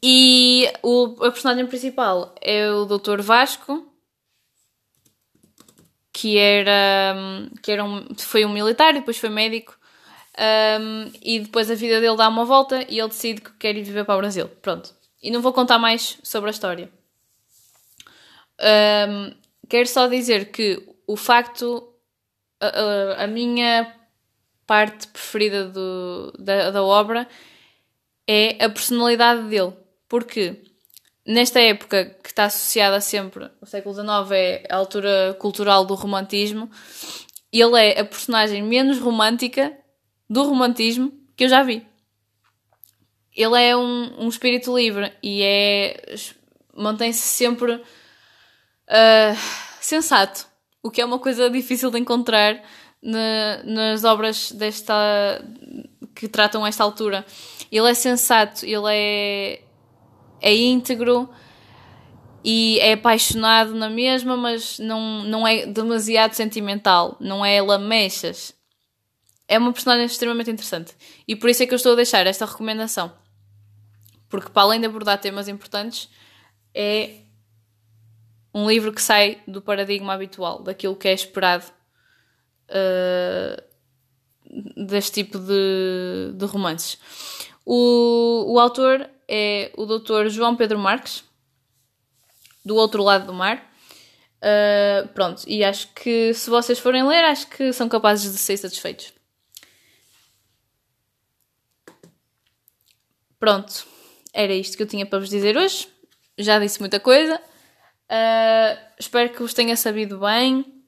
E 0.03 0.71
o, 0.83 1.17
a 1.25 1.31
personagem 1.31 1.67
principal 1.67 2.35
é 2.41 2.71
o 2.71 2.85
Dr. 2.85 3.23
Vasco, 3.23 3.91
que 6.25 6.39
era, 6.39 7.15
que 7.61 7.71
era 7.71 7.85
um, 7.85 8.07
foi 8.17 8.47
um 8.47 8.49
militar, 8.49 8.95
depois 8.95 9.19
foi 9.19 9.29
médico, 9.29 9.77
um, 10.81 11.13
e 11.23 11.41
depois 11.41 11.71
a 11.71 11.75
vida 11.75 12.01
dele 12.01 12.17
dá 12.17 12.27
uma 12.31 12.47
volta 12.47 12.83
e 12.89 12.99
ele 12.99 13.09
decide 13.09 13.43
que 13.43 13.53
quer 13.59 13.77
ir 13.77 13.83
viver 13.83 14.07
para 14.07 14.15
o 14.15 14.19
Brasil. 14.21 14.49
Pronto. 14.63 14.95
E 15.23 15.31
não 15.31 15.43
vou 15.43 15.53
contar 15.53 15.79
mais 15.79 16.19
sobre 16.23 16.49
a 16.49 16.51
história. 16.51 16.91
Um, 18.59 19.35
quero 19.69 19.87
só 19.87 20.07
dizer 20.07 20.51
que 20.51 20.83
o 21.07 21.15
facto. 21.15 21.93
A, 22.59 22.69
a, 22.69 23.25
a 23.25 23.27
minha 23.27 23.95
parte 24.67 25.09
preferida 25.09 25.69
do, 25.69 26.33
da, 26.39 26.71
da 26.71 26.83
obra 26.83 27.29
é 28.27 28.65
a 28.65 28.71
personalidade 28.71 29.43
dele. 29.51 29.75
Porque 30.09 30.57
nesta 31.27 31.61
época 31.61 32.17
que 32.23 32.29
está 32.29 32.45
associada 32.45 33.01
sempre, 33.01 33.51
o 33.61 33.67
século 33.67 33.95
XIX 33.95 34.31
é 34.33 34.67
a 34.71 34.77
altura 34.77 35.37
cultural 35.39 35.85
do 35.85 35.95
romantismo, 35.95 36.71
ele 37.53 37.79
é 37.79 38.01
a 38.01 38.05
personagem 38.05 38.63
menos 38.63 38.99
romântica 38.99 39.77
do 40.29 40.43
romantismo 40.43 41.13
que 41.37 41.45
eu 41.45 41.49
já 41.49 41.63
vi. 41.63 41.87
Ele 43.35 43.63
é 43.63 43.77
um, 43.77 44.25
um 44.25 44.29
espírito 44.29 44.77
livre 44.77 45.13
e 45.23 45.43
é 45.43 46.17
mantém-se 46.77 47.23
sempre 47.23 47.75
uh, 47.75 49.37
sensato, 49.81 50.47
o 50.83 50.91
que 50.91 51.01
é 51.01 51.05
uma 51.05 51.19
coisa 51.19 51.49
difícil 51.49 51.91
de 51.91 51.99
encontrar 51.99 52.61
na, 53.03 53.63
nas 53.65 54.05
obras 54.05 54.51
desta 54.53 54.95
que 56.15 56.29
tratam 56.29 56.67
esta 56.67 56.85
altura. 56.85 57.25
Ele 57.71 57.91
é 57.91 57.95
sensato, 57.95 58.65
ele 58.65 58.87
é 58.89 59.64
é 60.41 60.55
íntegro 60.55 61.29
e 62.45 62.79
é 62.81 62.93
apaixonado 62.93 63.75
na 63.75 63.89
mesma, 63.89 64.37
mas 64.37 64.79
não, 64.79 65.23
não 65.25 65.47
é 65.47 65.65
demasiado 65.67 66.35
sentimental, 66.35 67.17
não 67.19 67.45
é 67.45 67.61
lamechas. 67.63 68.55
É 69.49 69.59
uma 69.59 69.73
personagem 69.73 70.07
extremamente 70.07 70.51
interessante 70.51 70.95
e 71.27 71.35
por 71.35 71.49
isso 71.49 71.63
é 71.63 71.67
que 71.67 71.73
eu 71.73 71.77
estou 71.77 71.93
a 71.93 71.97
deixar 71.97 72.27
esta 72.27 72.45
recomendação. 72.45 73.13
Porque, 74.29 74.51
para 74.51 74.63
além 74.63 74.81
de 74.81 74.87
abordar 74.87 75.21
temas 75.21 75.49
importantes, 75.49 76.09
é 76.75 77.21
um 78.53 78.69
livro 78.69 78.93
que 78.93 79.01
sai 79.03 79.41
do 79.47 79.63
paradigma 79.63 80.13
habitual, 80.13 80.63
daquilo 80.63 80.97
que 80.97 81.09
é 81.09 81.13
esperado 81.13 81.65
uh, 82.69 83.63
deste 84.87 85.25
tipo 85.25 85.39
de, 85.39 86.33
de 86.35 86.45
romances. 86.47 86.99
O, 87.65 88.55
o 88.55 88.61
autor 88.61 89.09
é 89.29 89.73
o 89.77 89.87
Dr. 89.87 90.29
João 90.29 90.57
Pedro 90.57 90.79
Marques, 90.79 91.25
do 92.65 92.77
outro 92.77 93.03
lado 93.03 93.27
do 93.27 93.33
mar. 93.33 93.71
Uh, 94.45 95.09
pronto, 95.09 95.43
e 95.47 95.65
acho 95.65 95.89
que 95.95 96.35
se 96.35 96.51
vocês 96.51 96.79
forem 96.79 97.07
ler, 97.07 97.25
acho 97.25 97.47
que 97.49 97.73
são 97.73 97.89
capazes 97.89 98.31
de 98.31 98.39
ser 98.39 98.57
satisfeitos. 98.57 99.13
Pronto, 103.39 103.87
era 104.33 104.53
isto 104.53 104.77
que 104.77 104.83
eu 104.83 104.87
tinha 104.87 105.07
para 105.07 105.19
vos 105.19 105.29
dizer 105.29 105.57
hoje. 105.57 105.89
Já 106.39 106.59
disse 106.59 106.81
muita 106.81 106.99
coisa. 107.01 107.41
Uh, 108.05 108.79
espero 108.99 109.33
que 109.33 109.41
vos 109.41 109.55
tenha 109.55 109.77
sabido 109.77 110.19
bem 110.19 110.85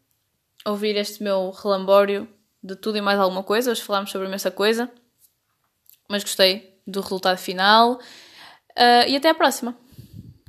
ouvir 0.65 0.97
este 0.97 1.23
meu 1.23 1.51
relambório 1.51 2.29
de 2.63 2.75
tudo 2.77 2.99
e 2.99 3.01
mais 3.01 3.19
alguma 3.19 3.43
coisa. 3.43 3.71
Hoje 3.71 3.83
falámos 3.83 4.11
sobre 4.11 4.27
imensa 4.27 4.51
coisa, 4.51 4.91
mas 6.09 6.23
gostei 6.23 6.79
do 6.87 7.01
resultado 7.01 7.39
final. 7.39 7.99
Uh, 8.77 9.09
e 9.09 9.17
até 9.17 9.31
à 9.31 9.35
próxima! 9.35 9.75